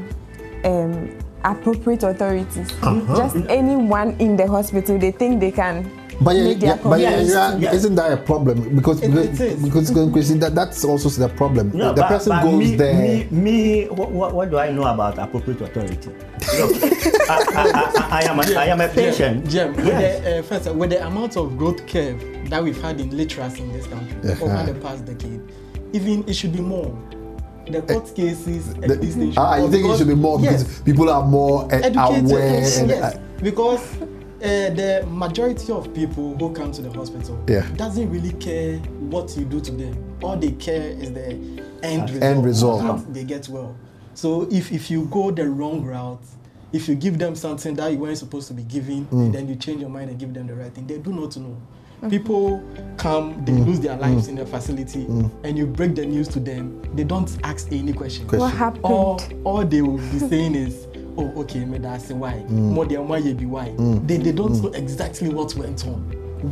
um, 0.64 1.16
appropriate 1.44 2.02
authorities. 2.02 2.72
Uh-huh. 2.82 3.16
Just 3.16 3.36
anyone 3.48 4.12
in 4.18 4.36
the 4.36 4.46
hospital, 4.46 4.98
they 4.98 5.12
think 5.12 5.40
they 5.40 5.52
can 5.52 5.90
But, 6.20 6.34
yeah, 6.36 6.44
make 6.44 6.60
their 6.60 6.76
yeah, 6.76 6.82
but 6.82 6.98
yeah, 7.00 7.10
complaints 7.18 7.62
yeah, 7.62 7.72
isn't 7.74 7.94
that 7.96 8.12
a 8.12 8.16
problem? 8.16 8.74
Because 8.74 9.02
It- 9.02 9.10
because, 9.12 9.40
it 9.40 9.52
is. 9.52 9.62
because 9.62 9.90
going 9.90 10.12
crazy, 10.12 10.38
that, 10.38 10.54
that's 10.54 10.82
also 10.84 11.08
the 11.10 11.28
problem. 11.28 11.70
No, 11.74 11.92
the 11.92 12.00
but- 12.02 12.08
person 12.08 12.30
but 12.32 12.42
goes 12.42 12.58
me, 12.58 12.74
there. 12.76 12.94
Me, 12.94 13.24
me 13.30 13.84
what, 13.88 14.10
what, 14.10 14.34
what 14.34 14.50
do 14.50 14.58
I 14.58 14.70
know 14.72 14.84
about 14.84 15.18
appropriate 15.18 15.60
authority? 15.60 16.10
Look, 16.58 16.82
I, 17.30 17.44
I, 17.54 17.62
I, 17.62 18.08
I 18.10 18.22
am 18.30 18.40
a, 18.40 18.42
I 18.54 18.64
am 18.66 18.80
a 18.80 18.88
patient. 18.88 19.46
Jem, 19.48 19.74
with 19.76 19.86
Yes. 19.86 20.22
the, 20.24 20.38
uh, 20.38 20.42
first, 20.42 20.74
with 20.74 20.90
the 20.90 21.06
amount 21.06 21.36
of 21.36 21.56
growth 21.58 21.86
curve 21.86 22.18
that 22.50 22.62
we've 22.64 22.80
had 22.80 22.98
in 23.00 23.14
literacy 23.16 23.62
in 23.62 23.72
this 23.72 23.86
country 23.86 24.16
Uh-huh. 24.32 24.44
over 24.46 24.72
the 24.72 24.78
past 24.80 25.04
decade, 25.04 25.42
even 25.92 26.24
it 26.26 26.34
should 26.34 26.52
be 26.54 26.60
more. 26.62 26.96
The 27.70 27.82
court 27.82 28.14
cases 28.14 28.68
at 28.70 28.80
the- 28.82 28.96
this 28.96 29.12
stage. 29.14 29.34
should 29.34 29.38
ah, 29.38 29.56
you 29.56 29.70
think 29.70 29.86
it 29.86 29.98
should 29.98 30.06
be 30.08 30.14
more 30.14 30.40
yes, 30.40 30.62
because 30.62 30.80
people 30.82 31.10
are 31.10 31.24
more 31.26 31.64
uh, 31.64 31.68
educated. 31.78 32.30
aware 32.30 32.48
and 32.78 32.88
yes, 32.88 33.14
uh, 33.14 33.18
because 33.42 33.80
uh, 34.02 34.70
the 34.74 35.04
majority 35.10 35.72
of 35.72 35.92
people 35.92 36.36
who 36.38 36.52
come 36.52 36.70
to 36.70 36.82
the 36.82 36.90
hospital 36.92 37.36
Yeah. 37.48 37.66
doesn't 37.76 38.08
really 38.10 38.32
care 38.34 38.78
what 39.10 39.36
you 39.36 39.44
do 39.44 39.60
to 39.60 39.72
them. 39.72 39.96
All 40.22 40.36
they 40.36 40.52
care 40.52 40.90
is 40.90 41.12
the 41.12 41.32
end 41.82 42.10
result. 42.10 42.22
End 42.22 42.44
result. 42.44 42.82
how 42.82 42.96
They 43.10 43.24
get 43.24 43.48
well. 43.48 43.74
So 44.14 44.46
if, 44.50 44.70
if 44.72 44.90
you 44.90 45.06
go 45.06 45.30
the 45.30 45.48
wrong 45.48 45.82
route, 45.84 46.20
if 46.72 46.88
you 46.88 46.94
give 46.94 47.18
them 47.18 47.34
something 47.34 47.74
that 47.76 47.92
you 47.92 47.98
weren't 47.98 48.18
supposed 48.18 48.46
to 48.48 48.54
be 48.54 48.62
giving, 48.62 49.06
Mm. 49.06 49.12
and 49.26 49.34
then 49.34 49.48
you 49.48 49.56
change 49.56 49.80
your 49.80 49.90
mind 49.90 50.10
and 50.10 50.18
give 50.18 50.32
them 50.34 50.46
the 50.46 50.54
right 50.54 50.72
thing, 50.72 50.86
they 50.86 50.98
do 50.98 51.12
not 51.12 51.36
know. 51.36 51.56
People 52.10 52.62
come, 53.06 53.44
they 53.44 53.52
mm. 53.52 53.66
lose 53.66 53.80
their 53.80 53.96
lives 53.96 54.26
mm. 54.26 54.30
in 54.30 54.34
the 54.36 54.46
facility, 54.46 55.04
mm. 55.04 55.30
and 55.44 55.56
you 55.56 55.66
break 55.66 55.94
the 55.94 56.04
news 56.04 56.28
to 56.28 56.40
them. 56.40 56.82
They 56.96 57.04
don't 57.04 57.30
ask 57.44 57.70
any 57.72 57.92
question. 57.92 58.26
Question. 58.26 58.40
What 58.40 58.54
happened? 58.54 58.84
All, 58.84 59.20
all 59.44 59.64
they 59.64 59.82
will 59.82 59.98
be 59.98 60.18
saying 60.18 60.54
is, 60.54 60.86
oh, 61.16 61.32
okay, 61.42 61.64
me 61.64 61.78
that's 61.78 62.08
why. 62.10 62.34
More 62.48 62.84
than 62.86 63.06
why 63.06 63.18
you 63.18 63.34
be 63.34 63.46
why. 63.46 63.74
They, 64.06 64.16
they 64.16 64.32
don't 64.32 64.60
know 64.62 64.70
exactly 64.70 65.28
what 65.28 65.54
went 65.54 65.86
on. 65.86 66.00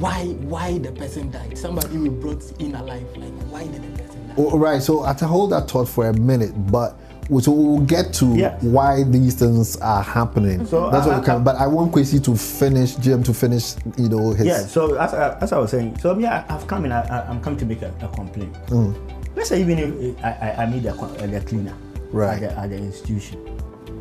Why 0.00 0.24
why 0.52 0.78
the 0.78 0.92
person 0.92 1.30
died. 1.30 1.58
Somebody 1.58 1.98
we 1.98 2.08
brought 2.08 2.42
in 2.60 2.74
alive. 2.74 3.06
Like 3.16 3.32
why 3.50 3.66
did 3.66 3.82
the 3.82 4.02
person 4.02 4.28
die? 4.28 4.34
All 4.36 4.58
right, 4.58 4.82
so 4.82 5.02
I 5.02 5.08
have 5.08 5.18
to 5.18 5.26
hold 5.26 5.50
that 5.52 5.68
thought 5.68 5.88
for 5.88 6.08
a 6.08 6.12
minute, 6.14 6.52
but 6.70 6.96
we- 6.96 7.13
so 7.40 7.52
we'll 7.52 7.80
get 7.80 8.12
to 8.14 8.26
why 8.60 9.02
these 9.04 9.34
things 9.34 9.76
are 9.78 10.02
happening. 10.02 10.66
So, 10.66 10.90
That's 10.90 11.06
what 11.06 11.20
we 11.20 11.24
can. 11.24 11.42
But 11.44 11.56
I 11.56 11.66
want 11.66 11.92
Kwesi 11.92 12.22
to 12.24 12.36
finish, 12.36 12.96
GM 12.96 13.24
to 13.24 13.34
finish, 13.34 13.74
you 13.96 14.08
know, 14.08 14.32
his. 14.32 14.46
Yeah, 14.46 14.58
so 14.58 14.94
as 14.96 15.14
I, 15.14 15.38
as 15.38 15.52
I 15.52 15.58
was 15.58 15.70
saying, 15.70 15.98
so 15.98 16.18
yeah, 16.18 16.44
I've 16.48 16.66
come 16.66 16.84
in, 16.84 16.92
I, 16.92 17.28
I'm 17.28 17.40
come 17.40 17.56
to 17.56 17.64
make 17.66 17.82
a, 17.82 17.92
a 18.02 18.08
complaint. 18.08 18.52
Mm. 18.66 18.94
Let's 19.36 19.48
say 19.48 19.60
even 19.60 19.78
if 19.78 20.24
I, 20.24 20.30
I, 20.30 20.62
I 20.62 20.66
meet 20.66 20.82
the, 20.82 20.92
co- 20.92 21.06
uh, 21.06 21.40
cleaner 21.40 21.74
Right. 22.12 22.42
at, 22.42 22.50
the, 22.50 22.58
at 22.58 22.70
the 22.70 22.76
institution, 22.76 23.40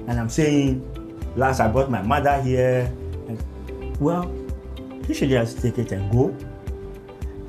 and 0.08 0.20
I'm 0.20 0.30
saying, 0.30 0.84
last 1.36 1.60
I 1.60 1.68
brought 1.72 1.90
my 1.90 2.02
mother 2.02 2.42
here, 2.42 2.92
and, 3.28 3.98
well, 4.00 4.32
he 5.08 5.14
should 5.14 5.30
just 5.30 5.62
take 5.62 5.78
it 5.80 5.92
and 5.92 6.12
go. 6.12 6.36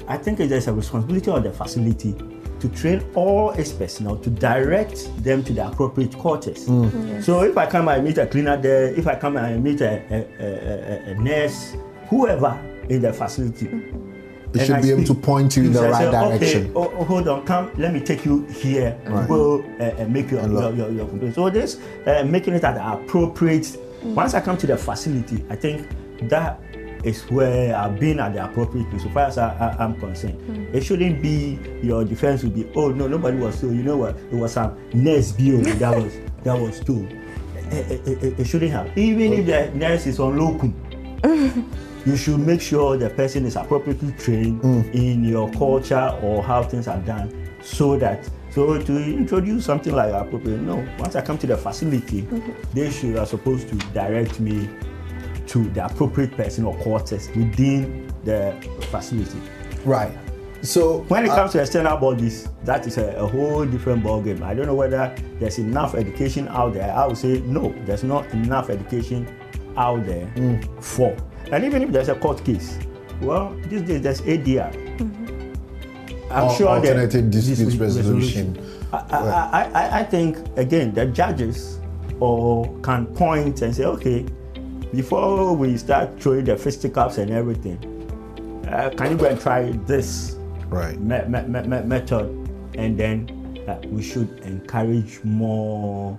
I 0.07 0.17
think 0.19 0.39
there's 0.39 0.69
a 0.69 0.73
responsibility 0.73 1.31
of 1.31 1.43
the 1.43 1.51
facility 1.53 2.15
to 2.65 2.71
train 2.71 3.05
all 3.15 3.51
its 3.51 3.73
personnel 3.73 4.17
to 4.17 4.31
direct 4.31 5.11
them 5.23 5.45
to 5.45 5.53
the 5.53 5.67
appropriate 5.67 6.17
quarters. 6.17 6.67
Mm. 6.67 6.89
Mm. 6.91 7.23
So 7.23 7.43
if 7.43 7.59
I 7.59 7.67
come 7.67 7.89
and 7.89 8.03
meet 8.03 8.17
a 8.17 8.27
cleaner 8.27 8.57
there, 8.57 8.87
if 8.95 9.07
I 9.07 9.17
come 9.17 9.37
and 9.37 9.63
meet 9.63 9.83
a, 9.83 10.01
a, 10.11 10.19
a, 10.41 11.11
a, 11.11 11.11
a 11.11 11.15
nurse, 11.17 11.77
whoever 12.09 12.59
in 12.89 13.03
the 13.03 13.13
facility, 13.13 13.67
mm-hmm. 13.67 14.11
They 14.53 14.67
should 14.67 14.77
I 14.77 14.83
be 14.83 14.93
able 14.93 15.03
to 15.05 15.15
point 15.15 15.57
you 15.57 15.65
in 15.65 15.73
the 15.73 15.81
say, 15.81 15.91
right 15.91 16.15
Okay, 16.15 16.39
direction. 16.39 16.73
oh, 16.77 16.93
oh, 16.97 17.05
hold 17.05 17.27
on, 17.27 17.45
come, 17.45 17.73
let 17.77 17.93
me 17.93 17.99
take 17.99 18.25
you 18.25 18.45
here 18.47 18.97
Right. 19.05 19.19
and 19.19 19.29
go 19.29 19.61
uh, 19.81 20.01
and 20.01 20.13
make 20.13 20.31
your, 20.31 20.49
your, 20.49 20.73
your, 20.73 20.91
your 20.93 21.09
complaint. 21.09 21.35
So 21.35 21.51
this 21.51 21.81
uh, 22.07 22.23
making 22.25 22.55
it 22.55 22.63
at 22.63 22.77
the 22.77 22.93
appropriate. 22.93 23.65
Mm. 23.65 24.15
Once 24.15 24.33
I 24.33 24.41
come 24.41 24.57
to 24.59 24.67
the 24.67 24.77
facility, 24.77 25.45
I 25.51 25.57
think 25.57 25.89
that 26.31 26.61
is 27.05 27.23
where 27.31 27.77
I've 27.77 27.99
been 27.99 28.21
at 28.21 28.35
the 28.35 28.45
appropriate 28.45 28.89
place. 28.91 29.03
So 29.03 29.11
far 29.11 29.25
as 29.25 29.39
I, 29.39 29.55
I, 29.55 29.85
am 29.85 29.99
concerned, 30.01 30.41
hmm. 30.41 30.75
it 30.75 30.83
shouldn't 30.83 31.23
be 31.23 31.59
your 31.83 32.05
defense 32.05 32.43
would 32.43 32.55
be, 32.55 32.67
oh 32.75 32.91
no, 32.91 33.07
nobody 33.07 33.37
was 33.39 33.61
told. 33.61 33.75
You 33.75 33.83
know 33.83 33.97
what? 33.97 34.17
It 34.17 34.35
was 34.35 34.53
some 34.53 34.77
nurse 34.93 35.33
bill 35.33 35.61
that 35.61 35.97
was 36.03 36.15
that 36.43 36.59
was 36.59 36.81
told. 36.81 37.11
It, 37.71 38.07
it, 38.07 38.23
it- 38.23 38.41
it 38.41 38.47
shouldn't 38.47 38.73
have. 38.73 38.97
Even 38.97 39.33
if 39.33 39.47
the 39.47 39.79
nurse 39.79 40.07
is 40.07 40.21
on 40.21 40.39
locum, 40.39 40.75
you 42.07 42.17
should 42.17 42.41
make 42.41 42.61
sure 42.61 42.97
the 42.97 43.11
person 43.11 43.47
is 43.47 43.57
appropriately 43.57 44.13
trained 44.13 44.61
hmm. 44.61 44.83
in 44.93 45.25
your 45.25 45.51
culture 45.53 46.17
or 46.23 46.43
how 46.43 46.63
things 46.63 46.89
are 46.89 47.01
done 47.01 47.33
so 47.63 47.97
that 47.99 48.29
so 48.51 48.79
to 48.79 49.03
introduce 49.03 49.65
something 49.65 49.95
like 49.95 50.13
appropriate 50.13 50.61
no 50.61 50.77
once 50.99 51.17
i 51.17 51.23
come 51.23 51.39
to 51.39 51.47
the 51.47 51.57
facility 51.57 52.23
mm-hmm. 52.23 52.53
they 52.75 52.91
should 52.91 53.17
are 53.17 53.25
supposed 53.25 53.69
to 53.69 53.75
direct 53.95 54.39
me 54.39 54.69
to 55.49 55.65
the 55.71 55.85
appropriate 55.85 56.33
person 56.37 56.65
or 56.65 56.75
quarters 56.79 57.29
within 57.37 58.13
the 58.25 58.55
facility. 58.91 59.39
Right. 59.85 60.17
So 60.63 61.01
when 61.09 61.25
it 61.27 61.31
uh, 61.31 61.35
comes 61.37 61.53
to 61.53 61.61
external 61.61 61.99
bodies 61.99 62.49
that 62.65 62.87
is 62.87 62.97
a, 62.97 63.15
a 63.17 63.27
whole 63.27 63.67
different 63.67 64.03
ball 64.03 64.23
game 64.23 64.43
i 64.43 64.55
don't 64.55 64.65
know 64.65 64.75
whether 64.75 65.15
there's 65.39 65.59
enough 65.59 65.95
education 65.95 66.49
out 66.49 66.73
there. 66.73 66.91
I 66.91 67.07
would 67.07 67.19
say 67.19 67.41
no 67.41 67.75
there's 67.85 68.03
not 68.03 68.25
enough 68.33 68.71
education 68.71 69.29
out 69.77 70.07
there 70.07 70.27
for. 70.81 71.15
And 71.53 71.65
even 71.65 71.83
if 71.83 71.93
there's 71.93 72.09
a 72.09 72.15
court 72.15 72.43
case 72.45 72.79
well 73.21 73.55
these 73.69 73.83
days 73.83 74.01
there's 74.01 74.23
adr 74.23 74.73
i'm 76.31 76.49
Al- 76.49 76.55
sure 76.55 76.81
that 76.81 76.89
alternative 76.97 77.31
dispute 77.31 77.57
this 77.67 77.75
resolution. 77.77 78.57
I, 78.91 78.97
I, 78.97 79.19
I, 79.19 79.63
I- 79.83 79.99
I 80.01 80.05
think 80.05 80.39
again 80.57 80.95
the 80.95 81.05
judges 81.07 81.79
or 82.21 82.75
can 82.81 83.05
point 83.09 83.61
and 83.61 83.77
say 83.77 83.85
okay 83.85 84.25
before 84.95 85.57
we 85.57 85.77
start 85.77 86.21
throwing 86.21 86.45
the 86.45 86.57
fisticuffs 86.57 87.19
and 87.19 87.31
everything 87.31 87.79
uh, 88.69 88.91
can 88.97 89.11
you 89.13 89.17
go 89.19 89.27
and 89.27 89.41
try 89.41 89.71
this 89.87 90.37
right. 90.69 91.01
me- 91.01 91.25
me- 91.27 91.43
me- 91.43 91.67
me- 91.67 91.83
method 91.83 92.27
and 92.77 92.99
then 92.99 93.29
uh, 93.69 93.77
we 93.89 94.03
should 94.03 94.29
encourage 94.41 95.21
more 95.25 96.19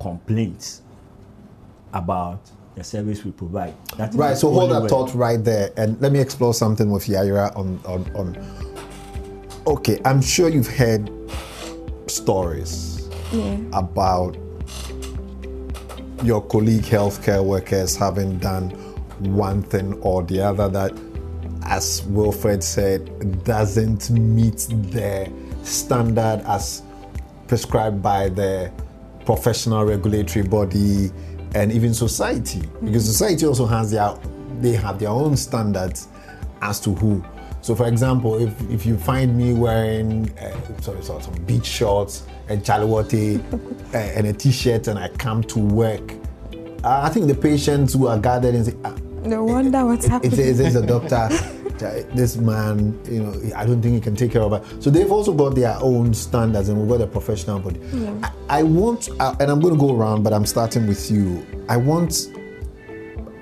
complaints 0.00 0.82
about 1.92 2.40
the 2.76 2.84
service 2.84 3.24
we 3.24 3.32
provide 3.32 3.74
That 3.98 4.10
is 4.10 4.16
Right, 4.16 4.36
so 4.36 4.50
hold 4.52 4.70
that 4.70 4.82
way. 4.82 4.88
thought 4.88 5.12
right 5.14 5.42
there, 5.42 5.70
and 5.76 6.00
let 6.00 6.12
me 6.12 6.20
explore 6.20 6.54
something 6.54 6.90
with 6.90 7.04
Yayira 7.06 7.54
on, 7.56 7.80
on, 7.84 8.04
on. 8.14 8.36
Okay, 9.66 10.00
I'm 10.04 10.22
sure 10.22 10.48
you've 10.48 10.68
heard 10.68 11.10
stories 12.06 13.08
Yeah. 13.32 13.58
about 13.72 14.36
your 16.22 16.42
colleague 16.42 16.82
healthcare 16.84 17.44
workers 17.44 17.96
having 17.96 18.38
done 18.38 18.70
one 19.20 19.62
thing 19.62 19.94
or 20.02 20.22
the 20.22 20.40
other 20.40 20.68
that, 20.68 20.92
as 21.64 22.02
Wilfred 22.08 22.62
said, 22.62 23.44
doesn't 23.44 24.10
meet 24.10 24.66
the 24.90 25.30
standard 25.62 26.42
as 26.46 26.82
prescribed 27.48 28.02
by 28.02 28.28
the 28.28 28.70
professional 29.24 29.84
regulatory 29.84 30.46
body 30.46 31.10
and 31.54 31.72
even 31.72 31.92
society. 31.94 32.62
Because 32.82 33.04
society 33.04 33.46
also 33.46 33.66
has 33.66 33.90
their 33.90 34.14
they 34.60 34.72
have 34.72 34.98
their 34.98 35.08
own 35.08 35.36
standards 35.36 36.08
as 36.60 36.80
to 36.80 36.94
who 36.94 37.24
so 37.60 37.74
for 37.74 37.86
example 37.86 38.40
if, 38.40 38.70
if 38.70 38.86
you 38.86 38.96
find 38.96 39.36
me 39.36 39.52
wearing 39.52 40.30
uh, 40.38 40.80
sorry, 40.80 41.02
sorry, 41.02 41.22
some 41.22 41.34
beach 41.44 41.66
shorts 41.66 42.24
and 42.48 42.62
chaliwate 42.62 43.40
uh, 43.94 43.98
and 43.98 44.26
a 44.26 44.32
t-shirt 44.32 44.88
and 44.88 44.98
i 44.98 45.08
come 45.08 45.42
to 45.42 45.58
work 45.58 46.12
uh, 46.84 47.00
i 47.02 47.08
think 47.08 47.26
the 47.26 47.34
patients 47.34 47.92
who 47.94 48.06
are 48.06 48.18
gathered 48.18 48.54
and 48.54 48.66
say 48.66 48.74
ah, 48.84 48.94
No 49.24 49.44
wonder 49.44 49.84
what's 49.84 50.06
if 50.06 50.10
happening. 50.12 50.36
there 50.36 50.66
is 50.66 50.76
a 50.76 50.86
doctor, 50.86 51.28
this 52.16 52.36
man, 52.36 52.98
you 53.04 53.22
know, 53.22 53.32
I 53.54 53.66
don't 53.66 53.82
think 53.82 53.94
he 53.94 54.00
can 54.00 54.16
take 54.16 54.32
care 54.32 54.40
of 54.42 54.52
it. 54.54 54.82
So 54.82 54.88
they've 54.90 55.12
also 55.12 55.32
got 55.34 55.54
their 55.54 55.76
own 55.80 56.14
standards, 56.14 56.68
and 56.70 56.78
we've 56.80 56.88
got 56.88 57.02
a 57.02 57.06
professional 57.06 57.58
body. 57.60 57.80
I, 58.22 58.60
I 58.60 58.62
want, 58.62 59.10
uh, 59.20 59.34
and 59.40 59.50
I'm 59.50 59.60
going 59.60 59.74
to 59.74 59.80
go 59.80 59.94
around, 59.94 60.22
but 60.22 60.32
I'm 60.32 60.46
starting 60.46 60.86
with 60.86 61.10
you. 61.10 61.44
I 61.68 61.76
want, 61.76 62.28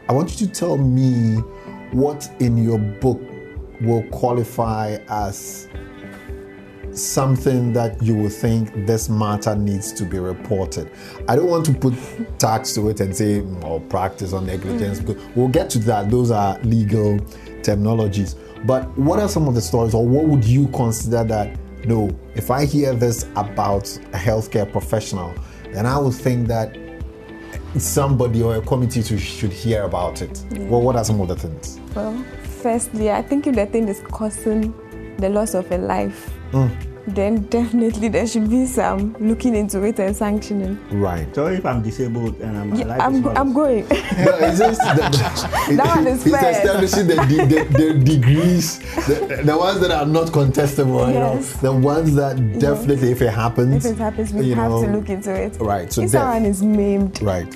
I 0.08 0.12
want 0.12 0.34
you 0.40 0.46
to 0.46 0.52
tell 0.52 0.76
me 0.76 1.36
what 1.92 2.28
in 2.40 2.58
your 2.58 2.78
book 2.78 3.20
will 3.80 4.02
qualify 4.10 4.98
as 5.08 5.68
something 6.92 7.72
that 7.72 8.02
you 8.02 8.14
will 8.14 8.28
think 8.28 8.86
this 8.86 9.08
matter 9.08 9.54
needs 9.54 9.92
to 9.92 10.04
be 10.04 10.18
reported. 10.18 10.90
I 11.28 11.36
don't 11.36 11.48
want 11.48 11.66
to 11.66 11.72
put 11.72 11.94
tax 12.38 12.74
to 12.74 12.88
it 12.88 13.00
and 13.00 13.14
say 13.14 13.40
malpractice 13.40 14.32
or 14.32 14.40
negligence 14.40 14.98
because 15.00 15.22
we'll 15.36 15.48
get 15.48 15.70
to 15.70 15.78
that. 15.80 16.10
Those 16.10 16.30
are 16.30 16.58
legal 16.60 17.18
terminologies. 17.62 18.36
But 18.66 18.86
what 18.98 19.20
are 19.20 19.28
some 19.28 19.46
of 19.46 19.54
the 19.54 19.60
stories, 19.60 19.94
or 19.94 20.04
what 20.04 20.26
would 20.26 20.44
you 20.44 20.66
consider 20.68 21.22
that? 21.24 21.56
No, 21.86 22.10
if 22.34 22.50
I 22.50 22.64
hear 22.64 22.92
this 22.92 23.24
about 23.36 23.86
a 24.12 24.16
healthcare 24.16 24.70
professional, 24.70 25.32
then 25.72 25.86
I 25.86 25.96
would 25.98 26.14
think 26.14 26.48
that 26.48 26.76
somebody 27.76 28.42
or 28.42 28.56
a 28.56 28.60
committee 28.60 29.02
should 29.02 29.52
hear 29.52 29.84
about 29.84 30.22
it. 30.22 30.42
Well, 30.52 30.80
what 30.80 30.96
are 30.96 31.04
some 31.04 31.20
of 31.20 31.28
the 31.28 31.36
things? 31.36 31.78
Well, 31.94 32.24
firstly, 32.58 33.10
I 33.10 33.22
think 33.22 33.46
if 33.46 33.54
the 33.54 33.66
thing 33.66 33.88
is 33.88 34.00
causing 34.12 34.74
the 35.18 35.28
loss 35.28 35.54
of 35.54 35.70
a 35.72 35.78
life, 35.78 36.30
mm. 36.52 36.70
then 37.14 37.42
definitely 37.50 38.08
there 38.08 38.26
should 38.26 38.48
be 38.50 38.66
some 38.66 39.16
looking 39.18 39.54
into 39.56 39.82
it 39.84 39.98
and 39.98 40.14
sanctioning. 40.14 40.78
Right. 40.90 41.32
So 41.34 41.46
if 41.46 41.64
I'm 41.64 41.82
disabled 41.82 42.38
and 42.40 42.56
I'm 42.56 42.74
Yeah, 42.74 42.84
alive, 42.84 43.00
I'm, 43.00 43.14
it's 43.16 43.26
I'm 43.38 43.48
not- 43.48 43.54
going. 43.54 43.84
No, 44.18 44.36
it's 44.38 44.58
just 44.58 44.80
the, 44.80 45.74
That 45.76 45.96
one 45.96 46.06
is 46.06 46.26
it's 46.26 46.36
fair. 46.36 46.50
establishing 46.50 47.06
the, 47.06 47.14
the, 47.14 47.36
the, 47.46 47.78
the 47.94 48.04
degrees, 48.04 48.78
the, 49.06 49.42
the 49.44 49.56
ones 49.56 49.80
that 49.80 49.90
are 49.90 50.06
not 50.06 50.28
contestable, 50.28 51.06
you 51.08 51.14
know, 51.20 51.40
the 51.60 51.72
ones 51.72 52.14
that 52.16 52.36
definitely, 52.58 53.12
if 53.12 53.22
it 53.22 53.30
happens, 53.30 53.84
if 53.86 53.92
it 53.92 53.98
happens, 53.98 54.32
we 54.32 54.46
you 54.46 54.54
have 54.54 54.70
know, 54.70 54.84
to 54.84 54.90
look 54.92 55.08
into 55.08 55.32
it. 55.32 55.56
Right, 55.60 55.92
so 55.92 56.02
if 56.02 56.10
def- 56.10 56.20
someone 56.20 56.44
is 56.46 56.62
maimed, 56.62 57.22
Right. 57.22 57.48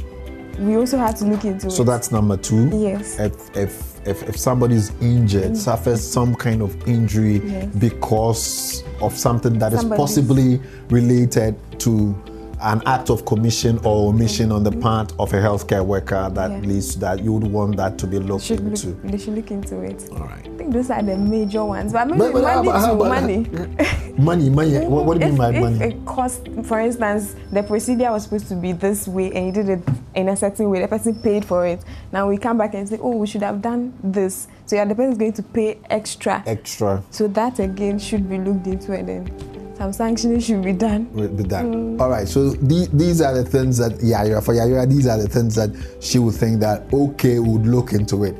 we 0.60 0.76
also 0.76 0.98
have 0.98 1.16
to 1.18 1.24
look 1.24 1.44
into 1.44 1.62
So 1.62 1.66
it. 1.68 1.70
So 1.72 1.84
that's 1.84 2.12
number 2.12 2.36
two. 2.36 2.68
Yes. 2.72 3.18
If 3.18 3.56
if 3.56 3.91
if, 4.04 4.22
if 4.28 4.36
somebody's 4.38 4.90
injured, 5.00 5.52
mm. 5.52 5.56
suffers 5.56 6.06
some 6.06 6.34
kind 6.34 6.62
of 6.62 6.76
injury 6.88 7.40
Yes. 7.44 7.66
because 7.76 8.84
of 9.00 9.16
something 9.16 9.58
that 9.58 9.72
is 9.72 9.80
Somebody's- 9.80 10.00
possibly 10.00 10.60
related 10.90 11.54
to 11.80 12.14
an 12.62 12.82
act 12.86 13.10
of 13.10 13.24
commission 13.24 13.78
or 13.84 14.08
omission 14.10 14.52
on 14.52 14.62
the 14.62 14.70
part 14.70 15.12
of 15.18 15.32
a 15.32 15.36
healthcare 15.36 15.84
worker 15.84 16.30
that 16.34 16.50
Mm-hmm. 16.50 16.64
Yeah. 16.64 16.68
leads 16.70 16.92
to 16.94 16.98
that, 17.00 17.22
you 17.22 17.32
would 17.32 17.44
want 17.50 17.76
that 17.76 17.98
to 17.98 18.06
be 18.06 18.18
looked 18.18 18.44
should 18.44 18.60
into. 18.60 18.88
look, 18.88 19.02
they 19.02 19.18
should 19.18 19.34
look 19.34 19.50
into 19.50 19.80
it. 19.82 20.08
All 20.12 20.18
right. 20.20 20.46
I 20.46 20.56
think 20.56 20.72
those 20.72 20.90
are 20.90 21.02
the 21.02 21.16
major 21.16 21.64
ones. 21.64 21.92
But 21.92 22.08
maybe 22.08 22.18
But- 22.18 22.32
but 22.32 22.64
money 22.64 22.68
how 22.70 22.94
money. 22.94 23.46
Money, 24.18 24.50
money. 24.50 24.78
What, 24.86 25.06
what 25.06 25.18
do 25.18 25.20
you 25.26 25.32
if, 25.32 25.32
mean 25.32 25.38
by 25.38 25.50
if 25.54 25.60
money? 25.62 25.84
it 25.94 26.04
cost, 26.04 26.46
for 26.64 26.78
instance, 26.80 27.34
the 27.50 27.62
procedure 27.62 28.10
was 28.12 28.24
supposed 28.24 28.46
to 28.48 28.54
be 28.56 28.72
this 28.72 29.08
way 29.08 29.32
and 29.32 29.46
you 29.46 29.52
did 29.52 29.68
it 29.70 29.80
in 30.14 30.28
a 30.28 30.36
certain 30.36 30.68
way, 30.68 30.82
the 30.82 30.88
person 30.88 31.14
paid 31.22 31.44
for 31.46 31.66
it. 31.66 31.82
Now 32.12 32.28
we 32.28 32.36
come 32.36 32.58
back 32.58 32.74
and 32.74 32.86
say, 32.86 32.98
oh, 33.00 33.16
we 33.16 33.26
should 33.26 33.42
have 33.42 33.62
done 33.62 33.94
this. 34.04 34.48
So 34.66 34.76
yeah, 34.76 34.84
the 34.84 34.94
person 34.94 35.12
is 35.12 35.18
going 35.18 35.32
to 35.32 35.42
pay 35.42 35.78
extra. 35.88 36.42
Extra 36.46 37.02
So 37.10 37.26
that 37.28 37.58
again 37.58 37.98
should 37.98 38.28
be 38.28 38.36
looked 38.38 38.66
into 38.66 38.92
and 38.92 39.08
then 39.08 39.51
some 39.82 39.92
sanctioning 39.92 40.38
should 40.38 40.62
be 40.62 40.72
done. 40.72 41.12
with 41.12 41.32
with 41.32 41.48
that. 41.48 41.64
Mm. 41.64 42.00
All 42.00 42.08
right. 42.08 42.28
So 42.28 42.50
the, 42.50 42.88
these 42.92 43.20
are 43.20 43.34
the 43.34 43.44
things 43.44 43.78
that 43.78 44.00
Yaya 44.00 44.40
for 44.40 44.54
Yaya. 44.54 44.86
These 44.86 45.08
are 45.08 45.18
the 45.18 45.28
things 45.28 45.56
that 45.56 45.70
she 46.00 46.20
would 46.20 46.34
think 46.34 46.60
that 46.60 46.92
okay 46.92 47.40
would 47.40 47.66
look 47.66 47.92
into 47.92 48.22
it. 48.24 48.36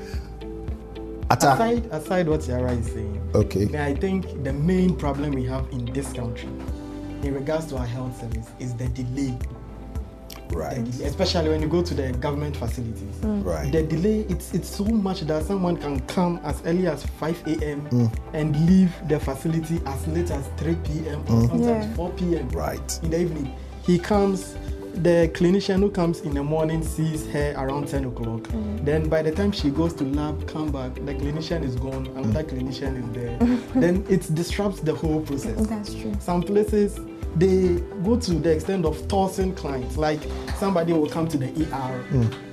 Atta. 1.31 1.55
Aside, 1.55 1.87
aside 1.91 2.29
what 2.29 2.47
Yara 2.47 2.73
is 2.73 2.87
saying, 2.87 3.19
Okay. 3.35 3.67
I 3.79 3.95
think 3.95 4.45
the 4.45 4.53
main 4.53 4.95
problem 4.95 5.33
we 5.33 5.45
have 5.47 5.67
in 5.73 5.87
this 5.87 6.13
country, 6.13 6.49
in 7.23 7.35
regards 7.35 7.67
to 7.67 7.77
our 7.79 7.87
health 7.87 8.21
service, 8.21 8.49
is 8.61 8.75
the 8.75 8.89
delay. 8.89 9.37
The 10.53 10.59
Right. 10.59 10.85
delay, 10.85 11.07
especially 11.07 11.49
when 11.49 11.63
you 11.63 11.69
go 11.69 11.83
to 11.83 11.95
the 11.95 12.13
government 12.13 12.57
facilities. 12.57 13.17
Mm. 13.23 13.45
Right. 13.45 13.73
The 13.73 13.83
delay, 13.83 14.27
it's 14.29 14.53
it's 14.55 14.69
so 14.69 14.85
much 14.85 15.23
that 15.23 15.45
someone 15.45 15.77
can 15.77 16.01
come 16.01 16.41
as 16.45 16.61
early 16.65 16.87
as 16.87 17.05
5 17.05 17.43
a.m. 17.47 17.81
Mm. 17.91 18.13
and 18.35 18.67
leave 18.69 18.93
the 19.09 19.19
facility 19.19 19.81
as 19.87 20.07
late 20.09 20.31
as 20.31 20.47
3 20.59 20.75
p.m. 20.85 21.21
or 21.29 21.43
mm. 21.43 21.49
sometimes 21.49 21.87
Yeah. 21.87 21.95
4 21.95 22.11
p.m. 22.11 22.49
Right. 22.51 22.99
in 23.03 23.11
the 23.11 23.21
evening. 23.21 23.55
He 23.87 23.99
comes, 23.99 24.55
the 24.95 25.29
clinician 25.35 25.81
who 25.81 25.91
comes 25.91 26.21
in 26.21 26.35
the 26.35 26.43
morning 26.45 26.83
sees 26.85 27.27
her 27.31 27.55
around 27.57 27.89
10 27.89 28.05
o'clock. 28.05 28.47
Then 28.85 29.09
by 29.09 29.23
the 29.23 29.33
time 29.33 29.51
she 29.53 29.71
goes 29.71 29.93
to 29.95 30.05
lab, 30.05 30.47
come 30.47 30.71
back, 30.71 30.95
the 30.95 31.15
clinician 31.15 31.65
is 31.65 31.75
gone, 31.77 32.07
another 32.09 32.45
clinician 32.45 32.97
is 33.03 33.11
there. 33.13 33.37
then 33.75 34.05
it 34.09 34.33
disrupts 34.35 34.81
the 34.81 34.95
whole 34.95 35.21
process. 35.23 35.67
That's 35.67 35.95
true. 35.95 36.13
Some 36.21 36.43
places 36.43 37.01
they 37.37 37.81
go 38.05 38.19
to 38.19 38.35
the 38.35 38.53
extent 38.53 38.85
of 38.85 39.09
tossing 39.09 39.55
clients. 39.55 39.97
Like 39.97 40.21
somebody 40.59 40.93
will 40.93 41.09
come 41.09 41.29
to 41.29 41.39
the 41.39 41.47
ER 41.47 42.05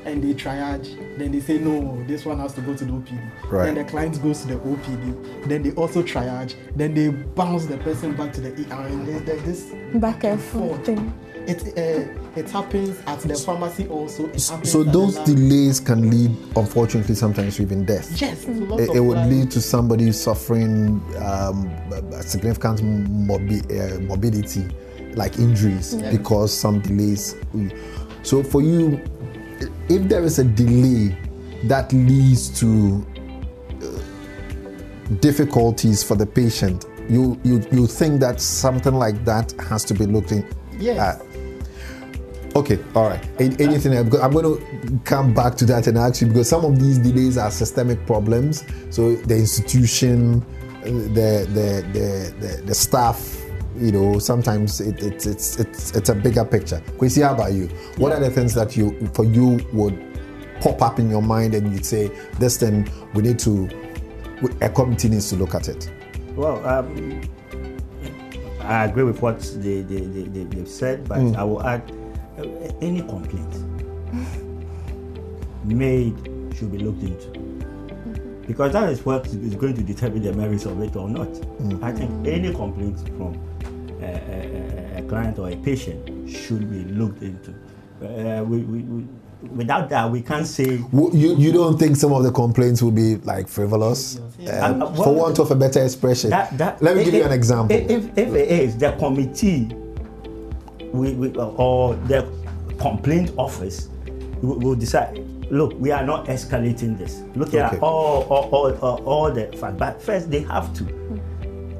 and 0.05 0.23
they 0.23 0.33
triage, 0.33 1.17
then 1.17 1.31
they 1.31 1.39
say 1.39 1.57
no, 1.57 2.03
this 2.05 2.25
one 2.25 2.39
has 2.39 2.53
to 2.53 2.61
go 2.61 2.75
to 2.75 2.85
the 2.85 2.91
OPD. 2.91 3.51
Right. 3.51 3.65
Then 3.65 3.75
the 3.75 3.83
client 3.83 4.21
goes 4.21 4.41
to 4.41 4.47
the 4.47 4.55
OPD. 4.55 5.47
Then 5.47 5.63
they 5.63 5.71
also 5.71 6.01
triage. 6.01 6.55
Then 6.75 6.93
they 6.93 7.09
bounce 7.09 7.65
the 7.65 7.77
person 7.77 8.15
back 8.15 8.33
to 8.33 8.41
the 8.41 8.49
ER, 8.49 8.87
and 8.87 9.07
there's, 9.07 9.23
there's 9.23 9.43
this 9.43 9.75
Back 9.99 10.23
and 10.23 10.41
forth 10.41 10.85
thing. 10.85 11.13
It 11.47 11.61
uh, 11.77 12.18
it 12.35 12.49
happens 12.49 12.97
at 13.07 13.19
the 13.19 13.35
pharmacy 13.35 13.87
also. 13.87 14.31
So 14.37 14.83
those 14.83 15.17
delays 15.19 15.79
can 15.79 16.09
lead, 16.09 16.31
unfortunately, 16.55 17.15
sometimes 17.15 17.55
to 17.57 17.63
even 17.63 17.85
death. 17.85 18.21
Yes, 18.21 18.45
It, 18.45 18.95
it 18.95 18.99
would 18.99 19.25
lead 19.27 19.51
to 19.51 19.61
somebody 19.61 20.11
suffering 20.11 21.01
um, 21.21 21.67
a 22.13 22.23
significant 22.23 22.79
morbi- 22.81 23.65
uh, 23.71 23.99
morbidity, 24.01 24.65
like 25.15 25.37
injuries, 25.39 25.95
because 26.11 26.53
some 26.55 26.79
delays. 26.81 27.35
So 28.23 28.43
for 28.43 28.61
you, 28.61 29.01
if 29.89 30.07
there 30.07 30.23
is 30.23 30.39
a 30.39 30.43
delay 30.43 31.17
that 31.65 31.91
leads 31.91 32.49
to 32.59 33.05
uh, 33.81 35.15
difficulties 35.19 36.03
for 36.03 36.15
the 36.15 36.25
patient, 36.25 36.85
you, 37.09 37.39
you 37.43 37.61
you 37.71 37.87
think 37.87 38.19
that 38.21 38.39
something 38.39 38.93
like 38.93 39.25
that 39.25 39.51
has 39.59 39.83
to 39.85 39.93
be 39.95 40.05
looked 40.05 40.31
in. 40.31 40.45
Yes. 40.79 40.99
at. 40.99 41.28
Okay, 42.55 42.79
all 42.95 43.09
right. 43.09 43.23
Anything 43.39 43.93
else? 43.93 44.13
I'm 44.15 44.31
going 44.31 44.57
to 44.57 44.99
come 45.05 45.33
back 45.33 45.55
to 45.55 45.65
that 45.65 45.87
and 45.87 45.97
ask 45.97 46.21
you 46.21 46.27
because 46.27 46.49
some 46.49 46.65
of 46.65 46.79
these 46.79 46.97
delays 46.97 47.37
are 47.37 47.51
systemic 47.51 48.05
problems. 48.05 48.65
So 48.89 49.15
the 49.15 49.35
institution, 49.35 50.39
the 50.83 51.45
the 51.53 51.85
the 51.93 52.33
the, 52.39 52.61
the 52.65 52.73
staff, 52.73 53.39
you 53.77 53.91
know, 53.91 54.19
sometimes 54.19 54.81
it, 54.81 55.01
it, 55.01 55.25
it's 55.25 55.59
it's 55.59 55.91
it's 55.95 56.09
a 56.09 56.15
bigger 56.15 56.43
picture. 56.43 56.81
Kwesi, 56.97 57.23
how 57.23 57.35
about 57.35 57.53
you? 57.53 57.67
What 57.97 58.11
are 58.13 58.19
the 58.19 58.31
things 58.31 58.55
that 58.55 58.75
you 58.75 59.07
for 59.13 59.25
you 59.25 59.59
would 59.73 60.05
pop 60.61 60.81
up 60.81 60.99
in 60.99 61.09
your 61.09 61.21
mind 61.21 61.53
and 61.53 61.71
you'd 61.71 61.85
say 61.85 62.07
this 62.37 62.57
thing 62.57 62.89
we 63.13 63.21
need 63.21 63.39
to 63.39 63.69
a 64.61 64.69
committee 64.69 65.09
needs 65.09 65.29
to 65.29 65.35
look 65.35 65.55
at 65.55 65.67
it. 65.67 65.91
Well, 66.35 66.65
um, 66.65 67.21
I 68.61 68.85
agree 68.85 69.03
with 69.03 69.21
what 69.21 69.39
they, 69.57 69.81
they, 69.81 70.01
they, 70.01 70.23
they, 70.23 70.43
they've 70.43 70.67
said, 70.67 71.07
but 71.07 71.19
I 71.35 71.43
will 71.43 71.63
add 71.63 71.91
any 72.81 73.01
complaint 73.01 73.53
made 75.65 76.15
should 76.55 76.71
be 76.71 76.77
looked 76.79 77.03
into. 77.03 77.27
Because 78.47 78.73
that 78.73 78.89
is 78.89 79.05
what 79.05 79.27
is 79.27 79.55
going 79.55 79.75
to 79.75 79.83
determine 79.83 80.23
the 80.23 80.33
merits 80.33 80.65
of 80.65 80.81
it 80.81 80.95
or 80.95 81.07
not. 81.07 81.27
I 81.83 81.91
think 81.91 82.27
any 82.27 82.51
complaint 82.53 82.97
from 83.17 83.39
a, 84.01 84.05
a, 84.05 84.95
a- 84.95 84.99
a 84.99 85.01
client 85.03 85.37
or 85.39 85.49
a 85.49 85.55
patient 85.57 86.29
should 86.29 86.69
be 86.69 86.83
looked 86.93 87.21
into. 87.21 87.51
Uh, 88.01 88.43
we, 88.43 88.59
we, 88.59 88.79
we, 88.79 89.03
without 89.55 89.87
that, 89.89 90.09
we 90.09 90.21
can't 90.21 90.47
say 90.47 90.79
You, 90.91 91.35
you 91.37 91.51
don't 91.51 91.77
think 91.77 91.95
some 91.95 92.11
of 92.11 92.23
the 92.23 92.31
complaints 92.31 92.81
will 92.81 92.91
be 92.91 93.17
like 93.17 93.47
frivolous? 93.47 94.19
Yeah. 94.39 94.65
Um, 94.65 94.81
Uh, 94.81 94.85
uh, 94.87 94.93
for 94.95 95.13
want 95.13 95.37
of 95.39 95.51
a 95.51 95.55
better 95.55 95.83
expression. 95.83 96.31
That, 96.31 96.57
that, 96.57 96.81
Let 96.81 96.95
me 96.95 97.01
if- 97.03 97.05
give 97.05 97.13
you 97.13 97.23
an 97.23 97.31
example. 97.31 97.75
If, 97.77 97.89
if, 97.91 98.17
if 98.17 98.29
it 98.33 98.49
is 98.51 98.77
the 98.77 98.91
committee 98.93 99.69
we, 100.93 101.13
we, 101.13 101.35
uh, 101.35 101.45
or 101.47 101.95
the 102.07 102.27
complaint 102.79 103.31
office 103.37 103.89
will, 104.41 104.59
will 104.59 104.75
decide, 104.75 105.17
look, 105.51 105.73
we 105.79 105.91
are 105.91 106.05
not 106.05 106.25
escalating 106.27 106.97
this. 106.97 107.21
Look 107.35 107.49
Okay. 107.49 107.59
at 107.59 107.81
all, 107.81 108.23
all, 108.23 108.49
all, 108.51 108.71
all, 108.81 109.03
all 109.05 109.31
the 109.31 109.47
facts. 109.57 109.75
But 109.77 110.01
first, 110.01 110.29
they 110.31 110.41
have 110.43 110.73
to. 110.75 110.85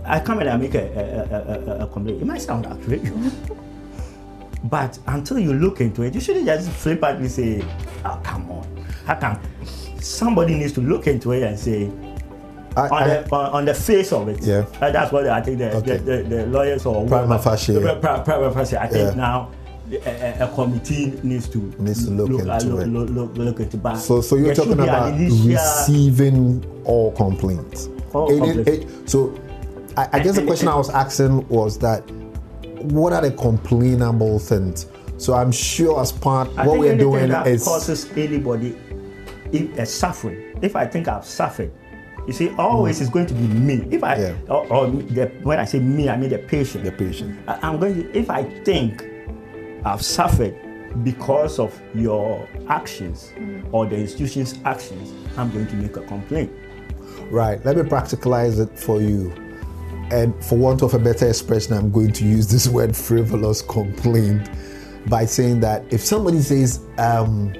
I 0.05 0.19
come 0.19 0.39
and 0.39 0.49
I 0.49 0.57
make 0.57 0.75
a, 0.75 0.87
a, 0.87 1.35
a, 1.35 1.81
a, 1.81 1.85
a 1.85 1.87
complaint. 1.87 2.21
It 2.21 2.25
might 2.25 2.41
sound 2.41 2.65
outrageous. 2.65 3.35
But 4.63 4.99
until 5.07 5.39
you 5.39 5.53
look 5.53 5.79
into 5.79 6.01
it, 6.03 6.13
you 6.13 6.19
shouldn't 6.19 6.45
just 6.45 6.69
flippantly 6.69 7.29
say, 7.29 7.63
oh, 8.03 8.19
come 8.25 8.51
on. 8.51 8.85
How 9.05 9.15
come? 9.15 9.39
Somebody 10.01 10.55
needs 10.55 10.73
to 10.73 10.81
look 10.81 11.07
into 11.07 11.31
it 11.31 11.43
and 11.43 11.57
say, 11.57 11.89
I- 12.79 12.89
on, 12.89 13.03
I- 13.03 13.07
the, 13.21 13.35
on, 13.35 13.45
on 13.51 13.65
the 13.65 13.73
face 13.73 14.11
of 14.13 14.27
it. 14.29 14.41
Yeah. 14.41 14.65
Uh, 14.81 14.91
that's 14.91 15.11
what 15.11 15.27
I 15.27 15.41
think 15.41 15.59
the, 15.59 15.75
Okay. 15.77 15.97
the, 15.97 16.17
the, 16.23 16.23
the 16.35 16.45
lawyers 16.47 16.85
or 16.85 17.05
Prima 17.07 17.37
facie. 17.39 17.73
prima 17.99 18.51
facie. 18.53 18.77
I 18.77 18.87
think 18.87 19.09
Yeah. 19.11 19.15
now 19.15 19.51
a, 19.91 20.43
a- 20.43 20.51
committee 20.55 21.19
needs 21.23 21.47
to 21.49 21.57
Needs 21.79 22.05
to 22.05 22.11
look 22.11 22.29
uh, 22.47 22.53
into 22.53 22.67
look, 22.67 22.81
it. 22.81 22.87
Look, 22.87 23.09
look, 23.09 23.37
look 23.37 23.59
into 23.59 23.77
but 23.77 23.95
So, 23.97 24.21
so 24.21 24.35
you're 24.35 24.47
there 24.47 24.55
talking 24.55 24.73
about 24.79 25.13
initial- 25.13 25.47
receiving 25.49 26.63
all 26.85 27.11
complaints. 27.13 27.89
All 28.13 28.31
Any- 28.31 28.53
complaints. 28.63 28.91
eh, 28.93 28.97
so, 29.05 29.39
I, 29.97 30.07
I 30.13 30.19
guess 30.19 30.35
the 30.35 30.45
question 30.45 30.67
I 30.67 30.75
was 30.75 30.89
asking 30.89 31.47
was 31.49 31.77
that 31.79 32.01
what 32.81 33.11
are 33.13 33.21
the 33.21 33.31
complainable 33.31 34.39
things? 34.39 34.85
So 35.17 35.33
I'm 35.33 35.51
sure 35.51 35.99
as 35.99 36.11
part 36.13 36.47
I 36.57 36.65
what 36.65 36.79
we're 36.79 36.97
doing 36.97 37.27
that 37.29 37.45
is 37.47 37.65
causes 37.65 38.09
anybody 38.15 38.77
if 39.51 39.77
a 39.77 39.85
suffering. 39.85 40.57
If 40.61 40.75
I 40.77 40.85
think 40.85 41.07
I've 41.09 41.25
suffered, 41.25 41.71
you 42.29 42.33
see, 42.33 42.49
always 42.59 43.01
it's 43.01 43.09
going 43.09 43.25
to 43.25 43.33
be 43.33 43.47
me. 43.47 43.87
If 43.89 44.03
I 44.03 44.15
Yeah. 44.17 44.35
or, 44.49 44.71
or 44.71 44.87
the, 44.87 45.31
when 45.41 45.57
I 45.59 45.65
say 45.65 45.79
me, 45.79 46.09
I 46.09 46.15
mean 46.15 46.29
the 46.29 46.37
patient. 46.37 46.83
the 46.83 46.91
patient. 46.91 47.39
I- 47.47 47.57
I'm 47.63 47.79
going 47.79 47.95
to, 48.03 48.15
if 48.17 48.29
I 48.29 48.43
think 48.63 49.03
I've 49.83 50.03
suffered 50.03 50.55
because 51.03 51.57
of 51.57 51.81
your 51.95 52.47
actions 52.67 53.31
or 53.71 53.87
the 53.87 53.95
institution's 53.97 54.59
actions, 54.63 55.11
I'm 55.39 55.49
going 55.51 55.65
to 55.67 55.75
make 55.75 55.97
a 55.97 56.01
complaint. 56.01 56.51
Right. 57.31 57.63
Let 57.65 57.77
me 57.77 57.81
practicalize 57.81 58.59
it 58.59 58.77
for 58.77 59.01
you. 59.01 59.31
And 60.11 60.35
for 60.45 60.55
want 60.55 60.83
of 60.83 60.93
a 60.93 60.99
better 60.99 61.27
expression, 61.27 61.73
I'm 61.73 61.89
going 61.91 62.11
to 62.11 62.23
use 62.25 62.45
this 62.47 62.67
word 62.77 62.95
frivolous 62.95 63.63
complaint 63.63 64.47
by 65.07 65.25
saying 65.25 65.61
that 65.61 65.83
if 65.91 66.01
somebody 66.01 66.41
says, 66.41 66.79
um, 66.99 67.53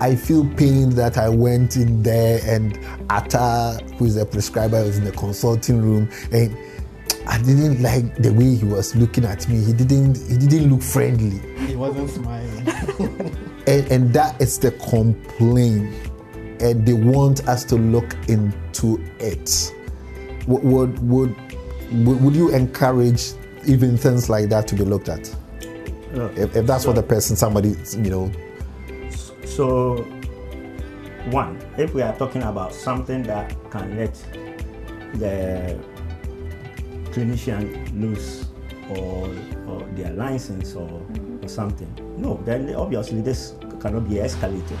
I 0.00 0.14
feel 0.14 0.46
pain 0.54 0.90
that 0.90 1.18
I 1.18 1.28
went 1.28 1.76
in 1.76 2.02
there 2.02 2.40
and 2.44 2.78
Atta, 3.10 3.80
who 3.96 4.06
is 4.06 4.14
the 4.14 4.24
prescriber, 4.24 4.84
was 4.84 4.98
in 4.98 5.04
the 5.04 5.12
consulting 5.12 5.80
room, 5.82 6.08
and 6.32 6.56
I 7.26 7.38
didn't 7.38 7.82
like 7.82 8.14
the 8.16 8.32
way 8.32 8.54
he 8.54 8.64
was 8.64 8.94
looking 8.96 9.24
at 9.24 9.48
me. 9.48 9.62
He 9.62 9.72
didn't. 9.72 10.16
He 10.16 10.38
didn't 10.38 10.70
look 10.70 10.82
friendly, 10.82 11.38
He 11.66 11.76
wasn't 11.76 12.10
smiling. 12.10 12.68
and, 13.66 13.92
and 13.92 14.14
that 14.14 14.40
is 14.40 14.58
the 14.58 14.70
complaint. 14.72 15.94
And 16.60 16.84
they 16.86 16.94
want 16.94 17.46
us 17.46 17.64
to 17.64 17.76
look 17.76 18.16
into 18.28 18.98
it. 19.20 19.72
Would 20.46 20.64
would 20.64 20.98
would, 21.08 21.36
would 21.92 22.20
would 22.22 22.34
you 22.34 22.54
encourage 22.54 23.32
even 23.66 23.96
things 23.96 24.30
like 24.30 24.48
that 24.48 24.66
to 24.68 24.74
be 24.74 24.84
looked 24.84 25.08
at? 25.08 25.34
Look, 26.12 26.36
If, 26.36 26.56
if 26.56 26.66
that's 26.66 26.86
what 26.86 26.96
the 26.96 27.02
person, 27.02 27.36
somebody, 27.36 27.76
you 27.92 28.10
know, 28.10 28.32
So, 29.58 29.96
one, 31.32 31.58
if 31.76 31.92
we 31.92 32.00
are 32.02 32.16
talking 32.16 32.44
about 32.44 32.72
something 32.72 33.24
that 33.24 33.56
can 33.72 33.96
let 33.96 34.14
the 35.14 35.76
clinician 37.10 37.66
lose 38.00 38.46
or, 38.90 39.26
or 39.66 39.82
their 39.96 40.12
license 40.12 40.76
or, 40.76 40.86
mm-hmm. 40.86 41.44
or 41.44 41.48
something, 41.48 41.92
no, 42.16 42.40
then 42.44 42.72
obviously 42.76 43.20
this 43.20 43.54
cannot 43.80 44.08
be 44.08 44.22
escalated. 44.22 44.78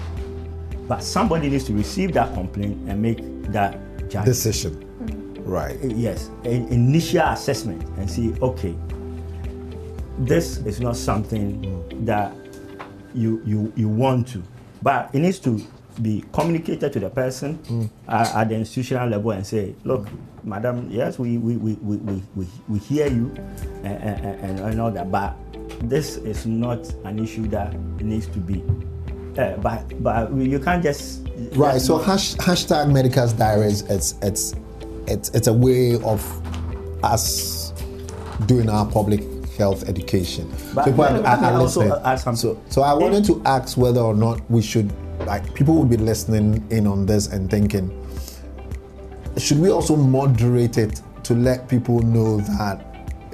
But 0.86 1.02
somebody 1.02 1.50
needs 1.50 1.64
to 1.64 1.72
receive 1.72 2.12
that 2.12 2.32
complaint 2.34 2.88
and 2.88 3.02
make 3.02 3.18
that 3.50 3.80
judgment. 4.02 4.26
decision, 4.26 4.74
mm-hmm. 4.76 5.42
right? 5.42 5.76
yes, 5.82 6.28
an 6.44 6.68
initial 6.68 7.26
assessment 7.26 7.82
and 7.98 8.08
see, 8.08 8.32
okay, 8.40 8.76
this 10.20 10.58
is 10.58 10.78
not 10.78 10.94
something 10.94 11.62
mm. 11.62 12.06
that 12.06 12.32
you, 13.12 13.42
you, 13.44 13.72
you 13.74 13.88
want 13.88 14.28
to, 14.28 14.40
but 14.82 15.10
it 15.14 15.20
needs 15.20 15.38
to 15.40 15.60
be 16.00 16.24
communicated 16.32 16.92
to 16.92 17.00
the 17.00 17.10
person 17.10 17.90
uh, 18.06 18.32
at 18.36 18.48
the 18.48 18.54
institutional 18.54 19.08
level 19.08 19.32
and 19.32 19.44
say, 19.46 19.74
look, 19.84 20.06
madam, 20.44 20.88
yes, 20.90 21.18
we, 21.18 21.38
we, 21.38 21.56
we, 21.56 21.74
we, 21.74 21.96
we, 21.96 22.22
we, 22.36 22.46
we 22.68 22.78
hear 22.78 23.08
you 23.08 23.34
and, 23.82 24.24
and, 24.24 24.60
and 24.60 24.80
all 24.80 24.90
that, 24.92 25.10
but 25.10 25.34
this 25.88 26.16
is 26.18 26.46
not 26.46 26.88
an 27.04 27.18
issue 27.18 27.46
that 27.48 27.74
needs 28.00 28.26
to 28.28 28.38
be. 28.38 28.62
Uh, 29.36 29.56
but 29.58 30.02
but 30.02 30.32
you 30.34 30.58
can't 30.58 30.82
just 30.82 31.22
Right. 31.54 31.74
just 31.74 31.86
So 31.86 31.98
hash, 31.98 32.34
hashtag 32.36 32.90
Medicas 32.90 33.36
Diaries. 33.38 33.82
It's 33.82 34.14
it's 34.22 34.54
it's 35.06 35.28
it's 35.30 35.46
a 35.46 35.52
way 35.52 35.94
of 36.02 36.20
us 37.04 37.72
doing 38.46 38.68
our 38.68 38.84
public 38.86 39.20
health 39.58 39.88
education. 39.88 40.50
But 40.74 40.86
people 40.86 41.04
are, 41.04 41.08
are, 41.08 41.22
let 41.22 41.40
me 41.40 41.46
are 41.48 41.54
also 41.54 42.00
listening. 42.02 42.36
So 42.36 42.62
so 42.70 42.82
I 42.82 42.94
wanted 42.94 43.24
to 43.26 43.42
ask 43.44 43.76
whether 43.76 44.00
or 44.00 44.14
not 44.14 44.40
we 44.50 44.62
should 44.62 44.90
like 45.26 45.52
people 45.54 45.74
will 45.74 45.84
be 45.84 45.96
listening 45.96 46.66
in 46.70 46.86
on 46.86 47.04
this 47.04 47.26
and 47.26 47.50
thinking 47.50 47.90
should 49.36 49.58
we 49.58 49.70
also 49.70 49.96
moderate 49.96 50.78
it 50.78 51.02
to 51.24 51.34
let 51.34 51.68
people 51.68 52.00
know 52.00 52.38
that 52.40 52.84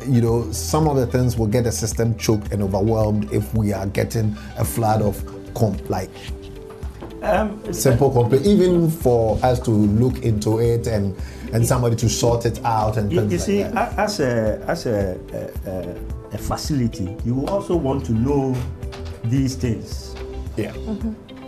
you 0.06 0.20
know 0.20 0.50
some 0.50 0.88
of 0.88 0.96
the 0.96 1.06
things 1.06 1.36
will 1.38 1.46
get 1.46 1.64
the 1.64 1.72
system 1.72 2.16
choked 2.16 2.52
and 2.52 2.62
overwhelmed 2.62 3.32
if 3.32 3.54
we 3.54 3.72
are 3.72 3.86
getting 3.86 4.36
a 4.58 4.64
flood 4.64 5.02
of 5.02 5.22
comp 5.54 5.88
like 5.88 6.10
um, 7.22 7.72
simple 7.72 8.10
complaint, 8.10 8.44
even 8.44 8.90
for 8.90 9.38
us 9.42 9.58
to 9.60 9.70
look 9.70 10.22
into 10.22 10.58
it 10.58 10.86
and 10.86 11.16
and 11.54 11.64
somebody 11.66 11.96
to 11.96 12.08
sort 12.08 12.44
it 12.46 12.62
out 12.64 12.96
and 12.96 13.12
You, 13.12 13.26
you 13.28 13.38
see, 13.38 13.60
a- 13.62 13.94
as 13.96 14.20
a 14.20 14.62
as 14.66 14.86
a, 14.86 15.16
a, 15.32 15.70
a, 15.70 16.34
a 16.34 16.38
facility, 16.38 17.16
you 17.24 17.46
also 17.46 17.76
want 17.76 18.04
to 18.06 18.12
know 18.12 18.54
these 19.24 19.54
things. 19.54 20.14
yeah, 20.56 20.72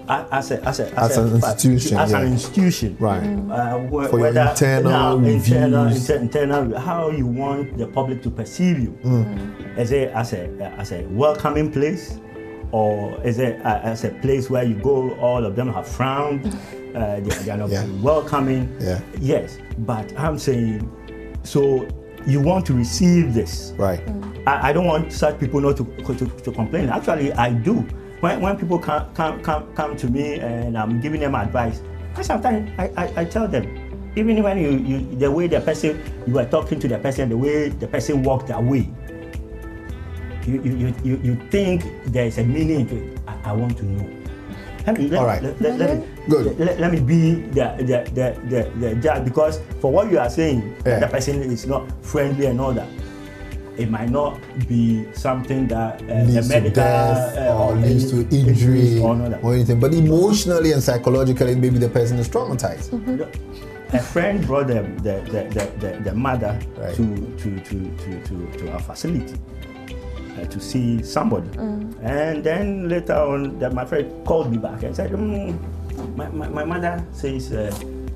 A- 0.09 0.27
As 0.31 0.51
a 0.53 0.63
as 0.65 0.79
a 0.81 0.87
As 0.99 1.17
a 1.19 1.23
an 1.25 1.35
institution, 1.35 1.99
as 1.99 2.13
an 2.13 2.27
institution, 2.27 2.97
Right. 3.01 3.23
Uh, 3.51 3.79
wh- 3.91 4.09
For 4.09 4.19
your 4.19 4.21
whether 4.31 4.47
internal 4.51 5.25
internal, 5.27 5.87
inter- 5.89 6.17
internal, 6.27 6.79
how 6.79 7.11
you 7.11 7.27
want 7.27 7.77
the 7.77 7.87
public 7.89 8.23
to 8.23 8.31
perceive 8.31 8.79
you, 8.79 8.93
Mm. 9.05 9.77
is 9.79 9.91
it 9.91 10.09
as 10.15 10.33
a 10.33 10.47
as 10.79 10.93
a 10.93 11.03
welcoming 11.11 11.73
place, 11.73 12.19
or 12.71 13.19
is 13.25 13.39
it 13.41 13.59
a, 13.65 13.73
as 13.93 14.05
a 14.05 14.11
place 14.23 14.49
where 14.49 14.63
you 14.65 14.75
go, 14.77 15.11
all 15.19 15.45
of 15.45 15.57
them 15.57 15.73
have 15.73 15.89
frowned, 15.89 16.57
uh, 16.97 17.21
they, 17.21 17.31
they 17.45 17.51
are 17.51 17.57
not 17.59 17.69
Yeah. 17.71 17.83
very 17.85 17.93
welcoming. 18.01 18.75
Yeah. 18.81 19.01
Yes, 19.21 19.59
but 19.79 20.13
I'm 20.19 20.39
saying, 20.39 20.81
so 21.45 21.87
you 22.27 22.41
want 22.41 22.67
to 22.67 22.75
receive 22.75 23.35
this. 23.35 23.73
right, 23.77 24.01
I, 24.47 24.71
I 24.71 24.73
don't 24.73 24.87
want 24.87 25.13
such 25.13 25.39
people 25.39 25.61
not 25.61 25.77
to, 25.77 25.85
to, 25.85 26.27
to 26.27 26.53
complain. 26.53 26.89
Actually, 26.89 27.33
I 27.35 27.53
do. 27.53 27.87
When, 28.21 28.41
when 28.41 28.57
people 28.57 28.79
come, 28.79 29.13
come, 29.15 29.43
come, 29.43 29.73
come 29.75 29.97
to 29.97 30.09
me 30.09 30.41
and 30.41 30.77
I'm 30.79 31.01
giving 31.01 31.21
them 31.21 31.35
advice, 31.35 31.83
I 32.17 32.23
sometimes 32.23 32.71
I, 32.79 32.91
I, 32.97 33.13
I 33.21 33.25
tell 33.27 33.47
them, 33.47 33.67
even 34.17 34.43
when 34.43 34.57
you, 34.59 34.71
you 34.71 35.17
the 35.17 35.31
way 35.31 35.47
the 35.47 35.61
person 35.61 36.01
you 36.27 36.39
are 36.39 36.47
talking 36.47 36.81
to 36.81 36.89
the 36.89 36.99
person, 36.99 37.29
the 37.29 37.37
way 37.37 37.69
the 37.69 37.87
person 37.87 38.23
walked 38.23 38.49
away, 38.51 38.89
you, 40.47 40.63
you, 40.63 40.77
you, 40.77 40.95
you, 41.05 41.21
you 41.23 41.35
think 41.51 41.85
there 42.07 42.25
is 42.27 42.39
a 42.39 42.45
meaning 42.45 42.87
to 42.87 42.97
it. 42.97 43.19
I, 43.29 43.51
I 43.51 43.53
want 43.53 43.77
to 43.79 43.85
know. 43.85 44.09
Let 44.87 44.99
me, 44.99 45.09
let, 45.09 45.19
All 45.19 45.27
right. 45.27 45.43
let, 45.43 45.61
let, 45.61 45.79
let 45.79 45.99
me, 45.99 46.07
Good. 46.29 46.59
Let, 46.61 46.79
let 46.81 46.93
me 46.93 47.01
be 47.01 47.35
the, 47.51 47.75
the, 47.79 47.99
the, 48.15 48.41
the, 48.49 48.71
the 48.79 48.95
judge 48.97 49.25
because 49.25 49.61
for 49.81 49.91
what 49.91 50.11
you 50.11 50.19
are 50.19 50.31
saying, 50.31 50.77
Yeah. 50.87 51.01
the 51.01 51.09
person 51.09 51.43
is 51.43 51.67
not 51.67 51.91
friendly 52.05 52.47
and 52.47 52.61
all 52.61 52.73
that. 52.73 52.89
It 53.77 53.91
might 53.91 54.09
not 54.11 54.41
be 54.69 55.07
something 55.13 55.67
that 55.69 56.01
uh, 56.03 56.23
leads 56.23 56.49
the 56.49 56.61
to 56.61 56.71
death 56.71 57.37
uh, 57.37 57.59
or 57.59 57.73
any- 57.77 57.89
leads 57.95 58.11
to 58.11 58.27
injury 58.31 58.99
or 59.01 59.13
or 59.43 59.55
anything, 59.55 59.81
but 59.81 59.93
emotionally 59.93 60.73
and 60.73 60.83
psychologically, 60.83 61.55
maybe 61.57 61.79
the 61.79 61.89
person 61.89 62.17
is 62.19 62.29
traumatized. 62.29 62.95
A 63.93 63.99
friend 63.99 64.45
brought 64.47 64.69
the, 64.69 64.83
the, 65.03 65.21
the, 65.31 65.43
the, 65.55 65.65
the, 65.79 66.01
the 66.11 66.15
mother 66.15 66.59
Right. 66.77 66.95
to, 66.95 67.05
to, 67.37 67.61
to, 67.61 67.91
to, 67.99 68.23
to, 68.25 68.59
to 68.59 68.73
our 68.73 68.81
facility 68.81 69.35
to 70.45 70.61
see 70.61 71.03
somebody. 71.03 71.49
And 72.03 72.45
then 72.45 72.89
later 72.89 73.15
on, 73.15 73.59
that 73.59 73.73
my 73.73 73.85
friend 73.85 74.11
called 74.27 74.51
me 74.51 74.59
back 74.59 74.83
and 74.83 74.95
said, 74.95 75.11
mm, 75.13 75.57
my, 76.17 76.29
my, 76.29 76.49
my 76.49 76.65
mother 76.65 77.05
says 77.13 77.53
uh, 77.53 77.73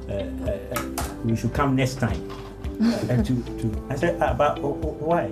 uh, 0.08 0.12
uh, 0.12 0.50
uh, 0.76 1.14
we 1.24 1.36
should 1.36 1.52
come 1.54 1.74
next 1.76 1.96
time. 1.98 2.20
and 3.10 3.24
to, 3.26 3.34
to, 3.60 3.86
I 3.90 3.94
said, 3.96 4.20
ah, 4.22 4.32
but 4.34 4.58
oh, 4.60 4.78
oh, 4.82 4.96
why? 5.00 5.28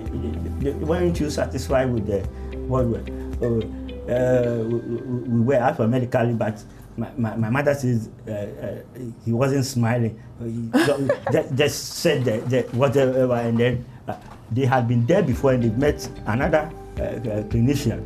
Weren't 0.85 1.19
you 1.19 1.29
satisfied 1.29 1.91
with 1.91 2.05
the 2.07 2.19
what? 2.67 2.85
we- 2.85 3.01
Uh, 3.39 3.63
uh, 4.11 4.63
we, 4.67 4.75
we- 4.75 5.29
we 5.29 5.41
were 5.47 5.55
out 5.55 5.77
for 5.77 5.87
medically, 5.87 6.33
but 6.33 6.61
my, 6.97 7.07
my, 7.17 7.35
my 7.37 7.49
mother 7.49 7.73
says 7.73 8.09
uh, 8.27 8.31
uh, 8.31 8.75
he 9.23 9.31
wasn't 9.31 9.63
smiling. 9.63 10.19
He 10.43 10.69
just, 11.31 11.55
just 11.55 11.77
said 12.03 12.25
that, 12.25 12.49
that 12.49 12.73
whatever, 12.73 13.33
and 13.35 13.57
then 13.57 13.85
uh, 14.09 14.15
they 14.51 14.65
had 14.65 14.87
been 14.89 15.05
there 15.05 15.23
before 15.23 15.53
and 15.53 15.63
they 15.63 15.69
met 15.69 16.03
another 16.27 16.69
uh, 16.99 17.03
uh, 17.03 17.43
clinician. 17.43 18.01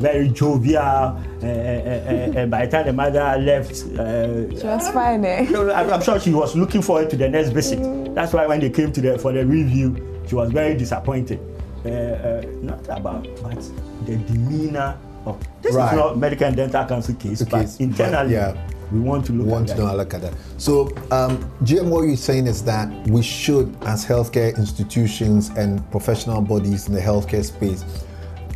Very 0.00 0.28
jovial, 0.30 0.78
uh, 0.82 1.14
uh, 1.14 1.46
uh, 1.46 1.46
uh, 1.46 2.38
and 2.38 2.50
by 2.50 2.66
the 2.66 2.72
time 2.72 2.86
the 2.86 2.92
mother 2.92 3.36
left, 3.38 3.70
uh, 3.98 4.50
She 4.58 4.66
was 4.66 4.88
fine, 4.90 5.24
eh? 5.24 5.46
no, 5.50 5.64
no, 5.68 5.72
I'm 5.74 5.90
I'm 5.92 6.02
sure 6.02 6.18
she 6.18 6.32
was 6.32 6.56
looking 6.56 6.82
forward 6.82 7.10
to 7.10 7.16
the 7.16 7.28
next 7.28 7.50
visit. 7.50 7.78
That's 8.14 8.32
why 8.32 8.46
when 8.46 8.58
they 8.60 8.70
came 8.70 8.90
to 8.92 9.00
the 9.00 9.18
for 9.18 9.32
the 9.32 9.44
review, 9.46 9.94
she 10.26 10.34
was 10.34 10.50
very 10.50 10.74
disappointed. 10.76 11.38
Uh, 11.84 11.88
uh, 11.88 12.42
not 12.62 12.80
about, 12.88 13.22
but 13.42 13.62
the 14.06 14.16
demeanor 14.26 14.98
of 15.26 15.38
this 15.62 15.74
Right. 15.74 15.92
is 15.92 15.98
not 15.98 16.18
medical 16.18 16.46
and 16.48 16.56
dental 16.56 16.84
council 16.86 17.14
case, 17.14 17.42
Okay, 17.42 17.50
but 17.50 17.62
but 17.66 17.80
internally, 17.80 18.32
yeah. 18.34 18.56
We 18.92 19.00
want 19.00 19.26
to 19.26 19.32
look 19.32 19.46
We 19.46 19.52
want 19.52 19.70
at 19.70 19.76
to 19.76 19.82
that. 19.82 19.96
look 19.96 20.14
at 20.14 20.22
that. 20.22 20.34
So, 20.56 20.88
um, 21.10 21.38
GM, 21.64 21.88
what 21.88 22.02
you're 22.02 22.16
saying 22.16 22.46
is 22.46 22.62
that 22.64 22.88
we 23.08 23.22
should, 23.22 23.76
as 23.82 24.04
healthcare 24.04 24.56
institutions 24.56 25.50
and 25.50 25.88
professional 25.90 26.40
bodies 26.40 26.88
in 26.88 26.94
the 26.94 27.00
healthcare 27.00 27.44
space, 27.44 27.84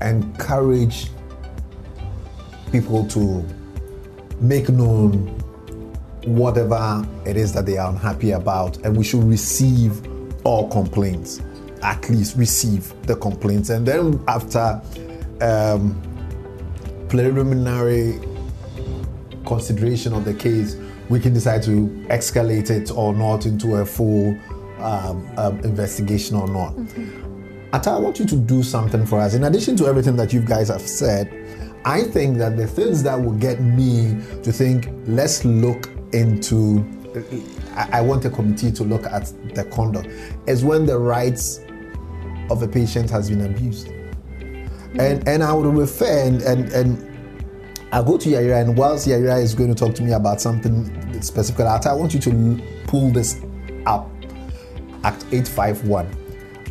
encourage 0.01 1.11
people 2.71 3.07
to 3.09 3.45
make 4.41 4.69
known 4.69 5.29
whatever 6.25 7.07
it 7.27 7.37
is 7.37 7.53
that 7.53 7.67
they 7.67 7.77
are 7.79 7.91
unhappy 7.91 8.31
about, 8.33 8.79
and 8.79 8.97
we 8.97 9.05
should 9.05 9.25
receive 9.25 10.03
all 10.45 10.69
complaints. 10.71 11.41
At 11.83 12.09
least 12.09 12.37
receive 12.37 12.95
the 13.07 13.17
complaints, 13.17 13.71
and 13.71 13.85
then 13.87 14.23
after 14.29 14.81
um, 15.41 16.01
preliminary 17.09 18.19
consideration 19.55 20.13
of 20.13 20.25
the 20.25 20.35
case, 20.35 20.77
we 21.09 21.21
can 21.21 21.33
decide 21.35 21.63
to 21.65 21.89
escalate 22.09 22.71
it 22.71 22.91
or 22.91 23.13
not 23.13 23.47
into 23.47 23.77
a 23.77 23.85
full 23.85 24.37
um, 24.79 25.31
um, 25.37 25.59
investigation 25.61 26.37
or 26.37 26.49
not. 26.49 26.75
Ata, 27.73 27.91
I 27.91 27.99
want 27.99 28.19
you 28.19 28.27
to 28.27 28.37
do 28.37 28.63
something 28.63 29.07
for 29.07 29.19
us. 29.21 29.35
In 29.35 29.45
addition 29.45 29.77
to 29.77 29.87
everything 29.87 30.17
that 30.17 30.33
you 30.33 30.41
guys 30.41 30.69
have 30.69 30.83
said, 30.83 31.27
I 31.85 32.03
think 32.03 32.39
that 32.39 32.57
the 32.57 32.67
things 32.67 33.03
that 33.03 33.21
will 33.21 33.39
get 33.49 33.61
me 33.61 34.17
to 34.43 34.53
think, 34.53 34.89
let's 35.07 35.45
look 35.45 35.91
into, 36.13 36.85
I, 37.75 37.99
I 37.99 38.01
want 38.01 38.25
a 38.25 38.31
committee 38.31 38.73
to 38.73 38.85
look 38.85 39.05
at 39.07 39.33
the 39.55 39.65
conduct, 39.65 40.09
is 40.47 40.65
when 40.65 40.87
the 40.87 40.99
rights 40.99 41.61
of 42.51 42.63
a 42.63 42.69
patient 42.69 43.11
has 43.11 43.29
been 43.31 43.45
abused. 43.47 43.89
And 44.99 45.27
and 45.27 45.43
I 45.43 45.53
would 45.55 45.67
refer 45.75 46.27
and 46.29 46.43
and, 46.43 46.71
and 46.73 47.12
I 47.93 48.03
go 48.03 48.17
to 48.17 48.29
Yayira, 48.31 48.63
and 48.63 48.75
whilst 48.75 49.07
Yayira 49.07 49.43
is 49.43 49.55
going 49.55 49.69
to 49.69 49.75
talk 49.75 49.95
to 49.97 50.03
me 50.03 50.13
about 50.13 50.41
something 50.41 51.21
specific, 51.21 51.67
I 51.67 51.93
want 51.93 52.15
you 52.15 52.21
to 52.21 52.63
pull 52.87 53.11
this 53.11 53.39
up. 53.85 54.11
Act 55.05 55.27
851. 55.31 56.07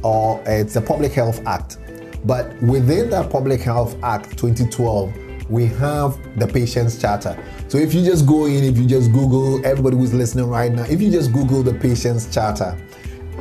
or 0.04 0.40
uh, 0.40 0.44
it's 0.52 0.74
the 0.74 0.82
Public 0.82 1.12
Health 1.12 1.46
Act. 1.46 1.78
But 2.26 2.60
within 2.64 3.12
that 3.12 3.30
Public 3.30 3.62
Health 3.62 3.96
Act 4.04 4.32
2012, 4.38 5.14
we 5.50 5.68
have 5.68 6.18
the 6.40 6.48
Patients 6.48 7.00
Charter. 7.00 7.38
So 7.68 7.78
if 7.78 7.94
you 7.94 8.04
just 8.04 8.26
go 8.26 8.46
in, 8.46 8.64
if 8.64 8.78
you 8.78 8.88
just 8.88 9.12
Google, 9.12 9.64
everybody 9.66 9.98
who's 9.98 10.14
listening 10.16 10.48
right 10.48 10.72
now, 10.72 10.84
if 10.84 11.02
you 11.02 11.12
just 11.12 11.34
Google 11.34 11.62
the 11.62 11.74
Patients 11.74 12.34
Charter, 12.34 12.76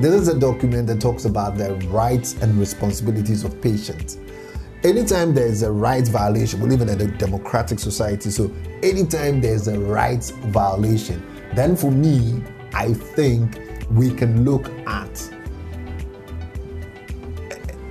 this 0.01 0.12
is 0.12 0.29
a 0.29 0.38
document 0.38 0.87
that 0.88 1.01
talks 1.01 1.25
about 1.25 1.57
the 1.57 1.75
rights 1.88 2.35
and 2.43 2.59
responsibilities 2.59 3.45
of 3.45 3.59
patients. 3.62 4.19
Anytime 4.83 5.35
there 5.35 5.47
is 5.47 5.62
a 5.62 5.71
rights 5.71 6.09
violation, 6.09 6.59
we 6.61 6.71
live 6.71 6.81
in 6.81 6.88
a 6.88 7.07
democratic 7.19 7.79
society, 7.79 8.31
so 8.31 8.51
anytime 8.83 9.43
there's 9.43 9.69
a 9.69 9.79
rights 9.79 10.31
violation, 10.31 11.23
then 11.55 11.77
for 11.77 11.90
me, 11.90 12.43
I 12.73 12.95
think 12.95 13.61
we 13.90 14.11
can 14.11 14.43
look 14.45 14.71
at 14.87 15.35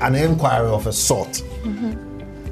an 0.01 0.15
inquiry 0.15 0.67
of 0.67 0.87
a 0.87 0.93
sort. 0.93 1.43
Mm-hmm. 1.61 2.08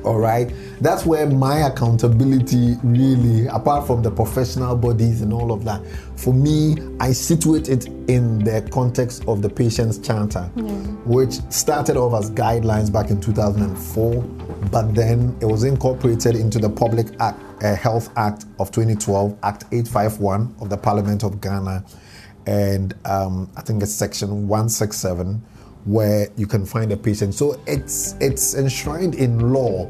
All 0.07 0.19
right, 0.19 0.49
that's 0.79 1.05
where 1.05 1.25
my 1.29 1.67
accountability 1.67 2.77
really, 2.81 3.45
apart 3.47 3.85
from 3.85 4.01
the 4.01 4.09
professional 4.09 4.73
bodies 4.73 5.21
and 5.21 5.33
all 5.33 5.51
of 5.51 5.65
that, 5.65 5.85
for 6.15 6.33
me, 6.33 6.77
I 7.01 7.11
situate 7.11 7.67
it 7.67 7.87
in 8.07 8.39
the 8.39 8.65
context 8.71 9.25
of 9.27 9.41
the 9.41 9.49
Patients 9.49 9.97
Charter, 9.97 10.49
yeah. 10.55 10.63
which 11.03 11.33
started 11.49 11.97
off 11.97 12.13
as 12.17 12.31
guidelines 12.31 12.89
back 12.89 13.09
in 13.09 13.19
2004, 13.19 14.21
but 14.71 14.95
then 14.95 15.35
it 15.41 15.45
was 15.45 15.65
incorporated 15.65 16.37
into 16.37 16.57
the 16.57 16.69
Public 16.69 17.07
Act, 17.19 17.43
uh, 17.61 17.75
Health 17.75 18.09
Act 18.15 18.45
of 18.59 18.71
2012, 18.71 19.37
Act 19.43 19.65
851 19.73 20.55
of 20.61 20.69
the 20.69 20.77
Parliament 20.77 21.25
of 21.25 21.41
Ghana, 21.41 21.83
and 22.45 22.95
um, 23.03 23.51
I 23.57 23.61
think 23.61 23.83
it's 23.83 23.91
Section 23.91 24.47
167 24.47 25.43
where 25.88 26.28
you 26.36 26.45
can 26.45 26.65
find 26.65 26.91
a 26.91 26.97
patient. 26.97 27.34
So 27.34 27.60
it's 27.65 28.15
it's 28.19 28.56
enshrined 28.56 29.15
in 29.15 29.54
law 29.54 29.89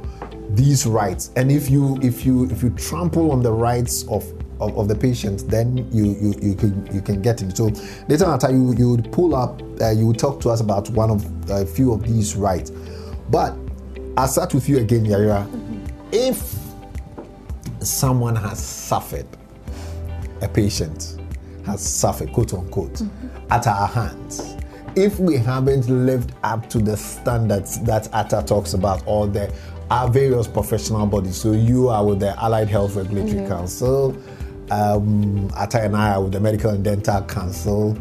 these 0.51 0.85
rights. 0.85 1.31
And 1.35 1.51
if 1.51 1.69
you 1.69 1.99
if 2.01 2.25
you 2.25 2.45
if 2.49 2.61
you 2.63 2.69
trample 2.71 3.31
on 3.31 3.41
the 3.41 3.51
rights 3.51 4.03
of 4.03 4.23
of, 4.61 4.77
of 4.77 4.87
the 4.87 4.95
patient, 4.95 5.49
then 5.49 5.77
you, 5.91 6.15
you 6.21 6.35
you 6.39 6.55
can 6.55 6.87
you 6.93 7.01
can 7.01 7.21
get 7.21 7.41
it. 7.41 7.57
So 7.57 7.71
later 8.07 8.25
after 8.25 8.51
you 8.51 8.75
you 8.77 8.91
would 8.91 9.11
pull 9.11 9.35
up, 9.35 9.61
uh, 9.81 9.89
you 9.89 10.05
would 10.05 10.19
talk 10.19 10.39
to 10.41 10.49
us 10.49 10.61
about 10.61 10.89
one 10.91 11.09
of 11.09 11.49
a 11.49 11.65
few 11.65 11.91
of 11.91 12.03
these 12.03 12.35
rights. 12.35 12.71
But 13.29 13.57
I'll 14.15 14.27
start 14.27 14.53
with 14.53 14.69
you 14.69 14.77
again, 14.77 15.03
Yaya. 15.03 15.47
If 16.11 16.55
someone 17.79 18.35
has 18.35 18.63
suffered, 18.63 19.27
a 20.41 20.47
patient 20.47 21.17
has 21.65 21.81
suffered, 21.81 22.31
quote 22.31 22.53
unquote, 22.53 22.93
mm-hmm. 22.93 23.51
at 23.51 23.67
our 23.67 23.87
hands 23.87 24.57
if 24.97 25.19
we 25.19 25.37
haven't 25.37 25.87
lived 25.87 26.33
up 26.43 26.67
to 26.71 26.79
the 26.79 26.97
standards 26.97 27.79
that 27.81 28.11
ATA 28.13 28.43
talks 28.45 28.73
about, 28.73 29.03
or 29.05 29.27
the 29.27 29.53
our 29.91 30.09
various 30.09 30.47
professional 30.47 31.05
bodies. 31.05 31.37
So 31.37 31.53
you 31.53 31.87
are 31.87 32.03
with 32.03 32.19
the 32.19 32.37
Allied 32.43 32.67
Health 32.67 32.95
Regulatory 32.95 33.35
mm-hmm. 33.35 33.47
Council. 33.47 34.17
Um, 34.69 35.49
Ata 35.55 35.81
and 35.81 35.95
I 35.95 36.15
are 36.15 36.23
with 36.23 36.33
the 36.33 36.41
Medical 36.41 36.71
and 36.71 36.83
Dental 36.83 37.21
Council. 37.21 37.91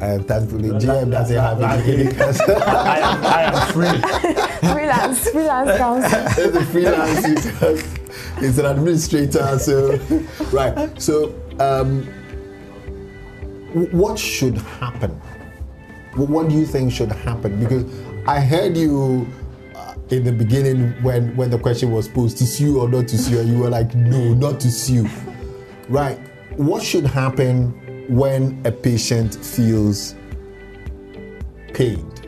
And 0.00 0.26
thankfully, 0.28 0.68
no, 0.68 0.78
GM 0.78 1.10
doesn't 1.10 1.36
have 1.36 1.62
any 1.62 2.12
council. 2.14 2.62
I, 2.62 2.98
am, 2.98 3.26
I 3.26 3.42
am 3.42 3.72
free. 3.72 4.68
freelance, 4.72 5.30
freelance 5.30 5.78
council. 5.78 6.44
it's 6.44 6.56
a 6.56 6.64
freelance 6.66 7.46
because 7.46 7.98
it's 8.36 8.58
an 8.58 8.66
administrator. 8.66 9.58
So, 9.58 9.98
right. 10.52 11.00
So, 11.00 11.34
um, 11.58 12.04
what 13.90 14.18
should 14.18 14.58
happen? 14.58 15.20
What 16.14 16.48
do 16.48 16.54
you 16.54 16.66
think 16.66 16.92
should 16.92 17.10
happen? 17.12 17.58
Because 17.58 17.84
I 18.26 18.40
heard 18.40 18.76
you 18.76 19.26
in 20.10 20.24
the 20.24 20.32
beginning 20.32 20.92
when 21.02 21.34
when 21.36 21.50
the 21.50 21.58
question 21.58 21.90
was 21.90 22.06
posed 22.06 22.36
to 22.38 22.46
sue 22.46 22.80
or 22.80 22.88
not 22.88 23.08
to 23.08 23.18
sue, 23.18 23.40
and 23.40 23.48
you 23.48 23.58
were 23.58 23.70
like, 23.70 23.94
no, 23.94 24.34
not 24.34 24.60
to 24.60 24.70
sue. 24.70 25.08
Right? 25.88 26.18
What 26.56 26.82
should 26.82 27.06
happen 27.06 27.70
when 28.08 28.60
a 28.66 28.72
patient 28.72 29.34
feels 29.34 30.14
pained? 31.72 32.26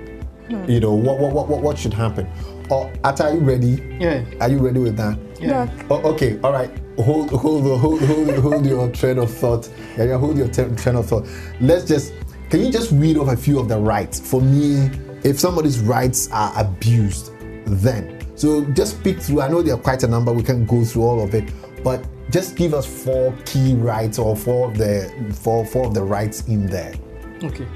Hmm. 0.49 0.70
You 0.70 0.81
know, 0.81 0.94
what, 0.94 1.18
what 1.18 1.47
what 1.49 1.61
what 1.62 1.79
should 1.79 1.94
happen? 1.94 2.27
Or 2.70 2.90
are 3.05 3.35
you 3.35 3.40
ready? 3.40 3.97
Yeah. 4.01 4.25
Are 4.40 4.49
you 4.49 4.59
ready 4.59 4.81
with 4.81 4.97
that? 4.97 5.18
Yeah. 5.38 5.68
Oh, 5.90 6.01
okay. 6.12 6.38
All 6.42 6.53
right. 6.53 6.70
Hold 6.99 7.31
hold 7.31 7.81
hold 7.81 8.01
hold 8.01 8.31
hold 8.38 8.66
your 8.66 8.88
train 8.90 9.18
of 9.18 9.31
thought. 9.31 9.68
Yeah, 9.99 10.16
hold 10.16 10.38
your 10.38 10.49
t- 10.49 10.75
train 10.77 10.97
of 10.97 11.07
thought. 11.07 11.27
Let's 11.61 11.85
just. 11.85 12.12
Can 12.55 12.64
you 12.64 12.71
just 12.71 12.93
read 12.93 13.17
off 13.17 13.27
a 13.27 13.37
few 13.37 13.59
of 13.59 13.69
the 13.69 13.77
rights 13.77 14.21
for 14.21 14.40
me? 14.40 14.88
If 15.25 15.40
somebody's 15.40 15.81
rights 15.81 16.31
are 16.31 16.53
abused, 16.57 17.33
then. 17.67 18.25
So 18.37 18.64
just 18.67 19.03
pick 19.03 19.19
through. 19.19 19.40
I 19.40 19.49
know 19.49 19.61
there 19.61 19.75
are 19.75 19.77
quite 19.77 20.05
a 20.05 20.07
number. 20.07 20.33
We 20.33 20.45
can 20.45 20.64
go 20.64 20.85
through 20.85 21.03
all 21.03 21.21
of 21.21 21.35
it, 21.35 21.53
but 21.83 22.07
just 22.31 22.55
give 22.55 22.73
us 22.73 22.87
four 22.87 23.37
key 23.45 23.75
rights 23.75 24.21
or 24.21 24.37
four 24.37 24.69
of 24.71 24.79
the 24.79 25.11
four 25.35 25.67
four 25.67 25.87
of 25.87 25.95
the 25.95 26.05
rights 26.05 26.47
in 26.47 26.69
there. 26.69 26.95
Okay. 27.43 27.67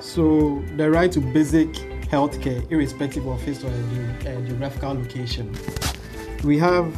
So 0.00 0.62
the 0.76 0.90
right 0.90 1.10
to 1.12 1.20
basic 1.20 1.72
healthcare, 2.12 2.70
irrespective 2.70 3.26
of 3.26 3.40
his 3.40 3.64
or 3.64 3.70
her 3.70 4.42
geographical 4.42 4.96
location. 4.96 5.50
We 6.44 6.58
have 6.58 6.94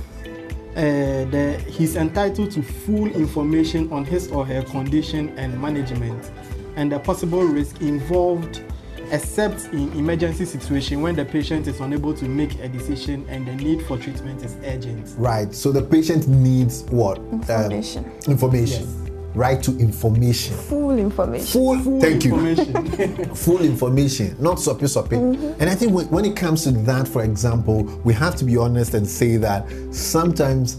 uh, 0.74 1.24
the, 1.30 1.64
he's 1.68 1.94
entitled 1.94 2.50
to 2.50 2.64
full 2.64 3.06
information 3.06 3.92
on 3.92 4.04
his 4.04 4.28
or 4.28 4.44
her 4.44 4.62
condition 4.62 5.38
and 5.38 5.62
management 5.62 6.32
and 6.78 6.92
the 6.92 6.98
possible 7.00 7.42
risk 7.42 7.80
involved 7.80 8.62
except 9.10 9.64
in 9.72 9.92
emergency 9.94 10.44
situation 10.44 11.02
when 11.02 11.16
the 11.16 11.24
patient 11.24 11.66
is 11.66 11.80
unable 11.80 12.14
to 12.14 12.26
make 12.26 12.54
a 12.60 12.68
decision 12.68 13.26
and 13.28 13.48
the 13.48 13.54
need 13.56 13.84
for 13.86 13.98
treatment 13.98 14.42
is 14.44 14.56
urgent. 14.64 15.12
Right. 15.16 15.52
So 15.52 15.72
the 15.72 15.82
patient 15.82 16.28
needs 16.28 16.84
what? 16.84 17.18
Information. 17.18 18.04
Um, 18.04 18.30
information. 18.30 18.82
Yes. 18.82 19.10
Right 19.34 19.62
to 19.62 19.76
information. 19.78 20.54
Full 20.54 20.98
information. 20.98 21.46
Full. 21.46 21.80
Full 21.80 22.00
thank 22.00 22.24
information. 22.24 22.86
you. 22.86 23.24
Full 23.34 23.62
information, 23.62 24.36
not 24.38 24.60
soppy 24.60 24.86
soppy. 24.86 25.16
Mm-hmm. 25.16 25.60
And 25.60 25.70
I 25.70 25.74
think 25.74 25.92
when, 25.92 26.08
when 26.10 26.24
it 26.24 26.36
comes 26.36 26.62
to 26.64 26.70
that, 26.70 27.08
for 27.08 27.24
example, 27.24 27.82
we 28.04 28.14
have 28.14 28.36
to 28.36 28.44
be 28.44 28.56
honest 28.56 28.94
and 28.94 29.06
say 29.06 29.36
that 29.38 29.68
sometimes 29.92 30.76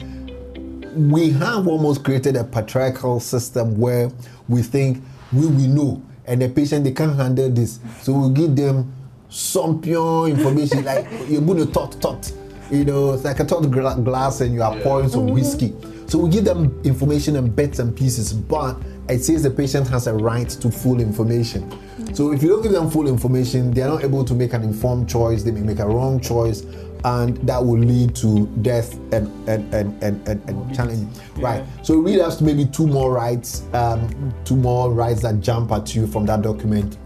we 0.96 1.32
have 1.32 1.68
almost 1.68 2.04
created 2.06 2.36
a 2.36 2.44
patriarchal 2.44 3.20
system 3.20 3.78
where 3.78 4.12
we 4.48 4.62
think 4.62 5.04
we 5.32 5.46
will 5.46 5.68
know. 5.68 6.04
And 6.26 6.42
the 6.42 6.50
patient 6.50 6.84
they 6.84 6.92
can't 6.92 7.16
handle 7.16 7.50
this. 7.50 7.80
So 8.02 8.14
we 8.14 8.34
give 8.34 8.56
them 8.56 8.94
some 9.30 9.82
pure 9.82 10.28
information 10.28 10.84
like 10.84 11.08
you're 11.28 11.42
going 11.42 11.60
to 11.60 11.72
talk 11.72 12.00
talk 12.00 12.24
you 12.72 12.84
know 12.84 13.14
it's 13.14 13.24
like 13.24 13.40
a 13.40 13.46
talk 13.46 13.70
glass 13.70 14.42
and 14.42 14.54
you 14.54 14.62
are 14.62 14.76
pouring 14.82 15.10
some 15.10 15.28
whiskey. 15.28 15.74
So 16.08 16.18
we 16.20 16.30
give 16.30 16.46
them 16.46 16.80
information 16.84 17.36
and 17.36 17.56
bits 17.56 17.80
and 17.80 17.96
pieces 17.96 18.34
but 18.34 18.78
it 19.08 19.24
says 19.24 19.44
the 19.44 19.52
patient 19.52 19.88
has 19.90 20.08
a 20.08 20.14
right 20.14 20.50
to 20.50 20.72
full 20.72 21.00
information. 21.00 21.70
So 22.16 22.32
if 22.32 22.44
you 22.44 22.50
don't 22.50 22.62
give 22.62 22.72
them 22.72 22.90
full 22.90 23.08
information 23.08 23.72
they 23.72 23.82
are 23.82 23.90
not 23.90 24.04
able 24.04 24.24
to 24.26 24.34
make 24.34 24.54
an 24.54 24.64
informed 24.64 25.10
choice. 25.10 25.44
They 25.44 25.52
may 25.52 25.62
make 25.62 25.80
a 25.80 25.88
wrong 25.88 26.20
choice 26.20 26.62
and 27.06 27.38
that 27.48 27.64
will 27.64 27.80
lead 27.80 28.16
to 28.18 28.48
death 28.62 28.94
and 29.14 29.28
and 29.48 29.74
and 29.74 30.04
and, 30.04 30.28
and, 30.28 30.50
and 30.50 30.76
challenge. 30.76 31.18
Yeah. 31.38 31.46
Right. 31.46 31.66
So 31.84 31.98
read 31.98 32.20
us 32.20 32.42
maybe 32.42 32.66
two 32.66 32.88
more 32.88 33.14
rights, 33.14 33.64
um, 33.74 34.34
two 34.44 34.56
more 34.56 34.92
rights 34.92 35.22
that 35.22 35.40
jump 35.40 35.72
at 35.72 35.96
you 35.96 36.08
from 36.08 36.26
that 36.26 36.42
document. 36.42 36.98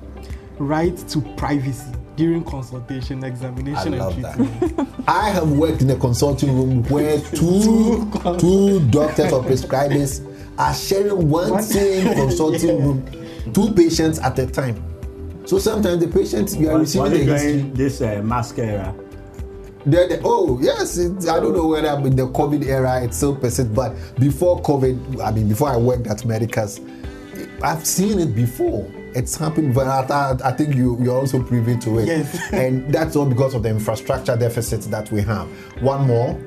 Right 0.58 0.97
to 1.10 1.21
privacy 1.38 1.91
during 2.15 2.43
consultation, 2.43 3.23
examination, 3.23 3.95
I 3.95 3.97
love 3.97 4.23
and 4.23 4.36
treatment. 4.36 4.77
That. 4.77 4.88
I 5.08 5.29
have 5.29 5.51
worked 5.51 5.82
in 5.82 5.89
a 5.89 5.95
consulting 5.95 6.56
room 6.56 6.84
where 6.84 7.19
two 7.36 8.10
two 8.39 8.88
doctors 8.89 9.32
or 9.32 9.43
prescribers 9.43 10.29
are 10.58 10.73
sharing 10.73 11.29
one 11.29 11.62
same 11.62 12.13
consulting 12.15 12.77
yeah. 12.77 12.84
room, 12.84 13.53
two 13.53 13.73
patients 13.73 14.19
at 14.19 14.38
a 14.39 14.47
time. 14.47 14.84
So 15.45 15.60
sometimes 15.60 16.03
the 16.03 16.08
patients 16.08 16.56
you 16.56 16.69
are 16.69 16.79
receiving 16.79 17.25
the 17.25 17.71
this 17.73 18.01
uh, 18.01 18.21
mascara 18.23 18.95
the, 19.86 20.08
the, 20.08 20.22
oh 20.24 20.60
yes, 20.62 20.98
it, 20.98 21.28
I 21.28 21.39
don't 21.39 21.54
know 21.54 21.67
whether 21.67 21.89
I'm 21.89 22.06
in 22.06 22.15
the 22.15 22.28
COVID 22.28 22.65
era 22.65 23.04
it 23.04 23.13
still 23.13 23.36
persists, 23.36 23.72
but 23.74 23.96
before 24.19 24.62
COVID, 24.62 25.22
I 25.22 25.32
mean 25.32 25.50
before 25.50 25.69
I 25.69 25.78
worked 25.78 26.08
at 26.08 26.26
Medicus, 26.26 26.80
I've 27.62 27.86
seen 27.86 28.19
it 28.19 28.36
before. 28.36 28.89
It's 29.15 29.36
happened, 29.36 29.76
but 29.76 29.88
I, 29.88 30.38
I 30.43 30.52
think 30.52 30.76
you 30.76 30.98
you're 31.02 31.15
also 31.15 31.43
privy 31.43 31.78
to 31.80 32.00
it. 32.00 32.08
Yes. 32.08 32.39
and 32.54 32.91
that's 32.93 33.15
all 33.15 33.26
because 33.26 33.54
of 33.54 33.63
the 33.63 33.69
infrastructure 33.69 34.36
deficits 34.36 34.88
that 34.88 35.12
we 35.12 35.22
have. 35.22 35.48
One 35.82 36.08
more. 36.08 36.39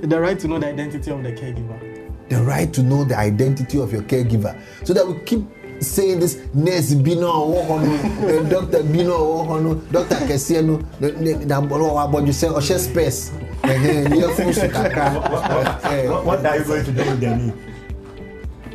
The 0.00 0.20
right 0.20 0.38
to 0.40 0.48
know 0.48 0.58
the 0.58 0.68
identity 0.68 1.10
of 1.10 1.22
the 1.22 1.32
caregiver. 1.32 2.28
The 2.28 2.42
right 2.42 2.72
to 2.74 2.82
know 2.82 3.04
the 3.04 3.16
identity 3.16 3.80
of 3.80 3.92
your 3.92 4.02
caregiver, 4.02 4.60
so 4.84 4.92
that 4.92 5.06
we 5.06 5.18
keep 5.20 5.42
saying 5.80 6.20
this 6.20 6.38
nurse 6.54 6.94
bi 6.94 7.14
na 7.14 7.26
ɔwɔ 7.26 7.66
hɔ 7.66 7.76
no 7.82 8.42
doctor 8.48 8.82
bi 8.82 9.02
na 9.02 9.10
ɔwɔ 9.12 9.46
hɔ 9.48 9.62
no 9.62 9.74
doctor 9.92 10.16
kɛseɛ 10.16 10.64
no 10.64 10.78
na 11.46 11.60
abɔdwe 11.60 12.32
sɛ 12.32 12.48
ɔhyɛ 12.52 12.78
space 12.78 13.30
fún 13.62 14.54
so 14.54 14.68
kakra. 14.68 16.24
what 16.24 16.44
are 16.44 16.58
you 16.58 16.64
going 16.64 16.84
to 16.84 16.92
do 16.92 17.04
with 17.04 17.20
name. 17.20 17.52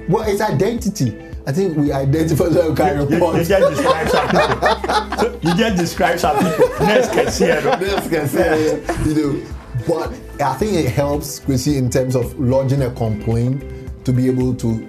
well 0.09 0.23
it's 0.23 0.41
identity 0.41 1.13
I 1.45 1.51
think 1.51 1.75
we 1.75 1.91
identify 1.91 2.47
the 2.47 2.73
kind 2.73 3.01
of 3.01 3.11
You, 3.11 3.17
you 3.19 3.43
just 3.43 3.75
describe 3.75 4.07
some 4.09 4.27
people. 4.29 5.49
You 5.49 5.55
just 5.57 5.77
describe 5.77 6.19
some 6.19 6.37
people. 6.37 6.65
It. 6.65 7.79
This 7.79 8.07
can 8.07 8.27
say, 8.29 8.81
you 9.05 9.13
know, 9.13 9.45
but 9.85 10.13
I 10.41 10.53
think 10.53 10.73
it 10.73 10.89
helps, 10.91 11.39
Chrissy, 11.39 11.77
in 11.77 11.89
terms 11.89 12.15
of 12.15 12.39
lodging 12.39 12.81
a 12.83 12.91
complaint 12.91 13.61
to 14.05 14.13
be 14.13 14.27
able 14.27 14.55
to 14.55 14.87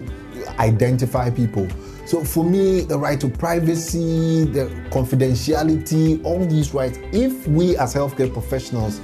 identify 0.60 1.28
people. 1.28 1.66
So 2.14 2.22
for 2.22 2.44
me, 2.44 2.82
the 2.82 2.96
right 2.96 3.18
to 3.18 3.28
privacy, 3.28 4.44
the 4.44 4.66
confidentiality, 4.90 6.24
all 6.24 6.46
these 6.46 6.72
rights, 6.72 7.00
if 7.10 7.44
we 7.48 7.76
as 7.76 7.92
healthcare 7.92 8.32
professionals 8.32 9.00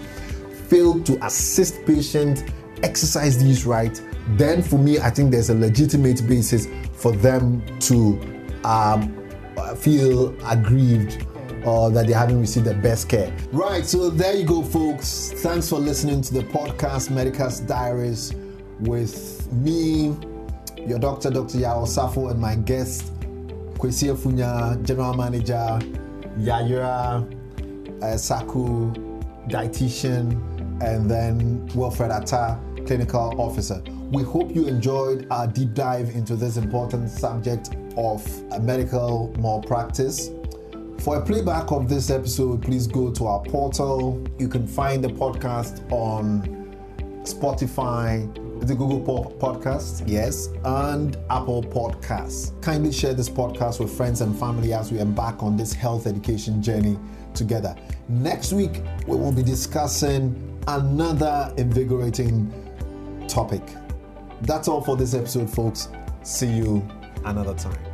fail 0.68 1.02
to 1.02 1.18
assist 1.26 1.84
patients 1.86 2.44
exercise 2.84 3.36
these 3.36 3.66
rights, 3.66 4.00
then 4.36 4.62
for 4.62 4.78
me, 4.78 5.00
I 5.00 5.10
think 5.10 5.32
there's 5.32 5.50
a 5.50 5.56
legitimate 5.56 6.24
basis 6.28 6.68
for 6.92 7.10
them 7.10 7.64
to 7.80 8.16
um, 8.62 9.28
uh, 9.56 9.74
feel 9.74 10.32
aggrieved 10.48 11.26
or 11.64 11.90
that 11.90 12.06
they 12.06 12.12
haven't 12.12 12.40
received 12.40 12.66
the 12.66 12.74
best 12.74 13.08
care. 13.08 13.36
Right, 13.50 13.84
so 13.84 14.08
there 14.08 14.36
you 14.36 14.44
go, 14.44 14.62
folks. 14.62 15.32
Thanks 15.38 15.68
for 15.68 15.80
listening 15.80 16.22
to 16.22 16.32
the 16.32 16.44
podcast 16.44 17.10
Medicus 17.10 17.58
Diaries 17.58 18.32
with 18.78 19.50
me, 19.50 20.16
your 20.86 20.98
doctor, 20.98 21.30
Dr. 21.30 21.58
Yao 21.58 21.84
Safo, 21.84 22.30
and 22.30 22.40
my 22.40 22.54
guest, 22.54 23.12
Kwesi 23.74 24.14
Funya, 24.16 24.82
General 24.84 25.14
Manager, 25.14 25.78
Yayira 26.38 27.24
uh, 28.02 28.16
Saku, 28.16 28.92
dietitian, 29.48 30.32
and 30.82 31.10
then 31.10 31.66
Wilfred 31.74 32.10
Atta, 32.10 32.58
clinical 32.86 33.40
officer. 33.40 33.82
We 34.10 34.22
hope 34.22 34.54
you 34.54 34.66
enjoyed 34.66 35.26
our 35.30 35.46
deep 35.46 35.74
dive 35.74 36.10
into 36.10 36.34
this 36.36 36.56
important 36.56 37.10
subject 37.10 37.70
of 37.96 38.22
medical 38.62 39.34
malpractice. 39.38 40.30
For 40.98 41.16
a 41.16 41.24
playback 41.24 41.70
of 41.72 41.88
this 41.88 42.10
episode, 42.10 42.62
please 42.62 42.86
go 42.86 43.10
to 43.12 43.26
our 43.26 43.40
portal. 43.40 44.22
You 44.38 44.48
can 44.48 44.66
find 44.66 45.02
the 45.02 45.08
podcast 45.08 45.90
on 45.90 46.42
Spotify, 47.22 48.28
the 48.60 48.74
Google 48.74 49.34
Podcast, 49.38 50.02
yes, 50.06 50.48
and 50.64 51.16
Apple 51.30 51.62
Podcasts. 51.62 52.60
Kindly 52.62 52.92
share 52.92 53.14
this 53.14 53.28
podcast 53.28 53.80
with 53.80 53.90
friends 53.90 54.20
and 54.20 54.38
family 54.38 54.72
as 54.72 54.92
we 54.92 54.98
embark 54.98 55.42
on 55.42 55.56
this 55.56 55.72
health 55.72 56.06
education 56.06 56.62
journey 56.62 56.98
together. 57.34 57.74
Next 58.08 58.52
week, 58.52 58.82
we 59.06 59.16
will 59.16 59.32
be 59.32 59.42
discussing 59.42 60.58
another 60.68 61.52
invigorating 61.56 62.52
topic. 63.28 63.62
That's 64.42 64.68
all 64.68 64.82
for 64.82 64.96
this 64.96 65.14
episode, 65.14 65.48
folks. 65.48 65.88
See 66.22 66.52
you 66.52 66.86
another 67.24 67.54
time. 67.54 67.89